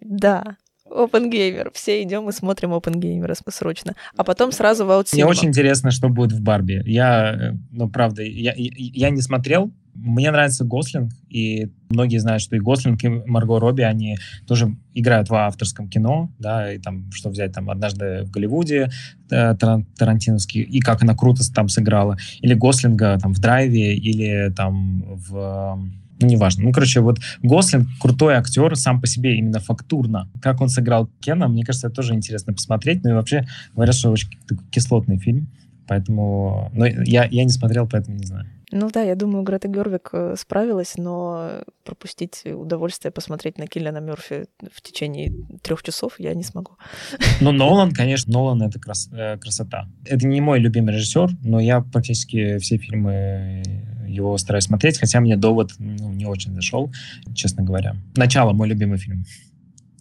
[0.00, 0.56] Да,
[0.96, 1.70] Опенгеймер.
[1.74, 3.94] Все идем и смотрим Опенгеймера срочно.
[4.16, 5.28] А потом сразу в Аутсинема.
[5.28, 6.82] Мне очень интересно, что будет в Барби.
[6.86, 12.42] Я, э, ну, правда, я, я, я не смотрел, мне нравится Гослинг, и многие знают,
[12.42, 14.16] что и Гослинг, и Марго Робби, они
[14.46, 18.90] тоже играют в авторском кино, да, и там, что взять, там, «Однажды в Голливуде»
[19.30, 25.02] э, Тарантиновский, и как она круто там сыграла, или Гослинга там в «Драйве», или там
[25.06, 25.78] в
[26.20, 26.64] ну, неважно.
[26.64, 30.30] Ну, короче, вот Гослинг крутой актер сам по себе именно фактурно.
[30.40, 33.04] Как он сыграл Кена, мне кажется, это тоже интересно посмотреть.
[33.04, 35.48] Ну и вообще, говорят, что очень такой кислотный фильм.
[35.86, 36.70] Поэтому...
[36.72, 38.46] Но я, я не смотрел, поэтому не знаю.
[38.72, 44.46] Ну да, я думаю, Грета Гервик э, справилась, но пропустить удовольствие посмотреть на Киллиана Мерфи
[44.72, 46.72] в течение трех часов я не смогу.
[47.40, 49.86] Ну, Нолан, конечно, Нолан— это крас э, красота.
[50.04, 53.62] Это не мой любимый режиссер, но я практически все фильмы
[54.06, 56.92] его стараюсь смотреть, хотя мне «Довод» ну, не очень зашел,
[57.34, 57.96] честно говоря.
[58.16, 59.24] «Начало»— мой любимый фильм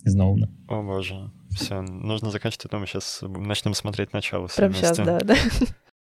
[0.03, 0.49] из Нолана.
[0.67, 1.31] О, боже.
[1.51, 4.47] Все, нужно заканчивать, а мы сейчас начнем смотреть «Начало».
[4.55, 5.35] Прям сейчас, да, да.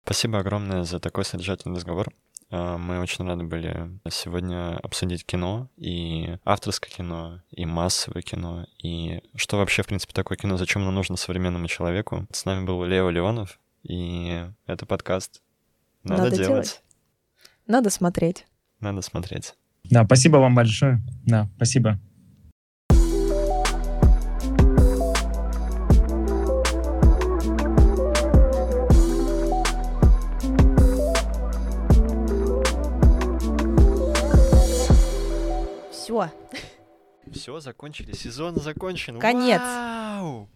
[0.05, 2.09] Спасибо огромное за такой содержательный разговор.
[2.51, 9.21] А, мы очень рады были сегодня обсудить кино, и авторское кино, и массовое кино, и
[9.35, 12.27] что вообще, в принципе, такое кино, зачем оно нужно современному человеку.
[12.33, 15.43] С нами был Лео Леонов, и это подкаст
[16.05, 16.49] «Надо, Надо делать.
[16.49, 16.83] делать».
[17.69, 18.47] Надо смотреть.
[18.81, 19.55] Надо смотреть.
[19.85, 21.03] Да, спасибо вам большое.
[21.27, 21.99] Да, спасибо.
[35.93, 36.31] Все.
[37.31, 38.13] Все, закончили.
[38.13, 39.19] Сезон закончен.
[39.19, 39.61] Конец.
[39.61, 40.49] Вау!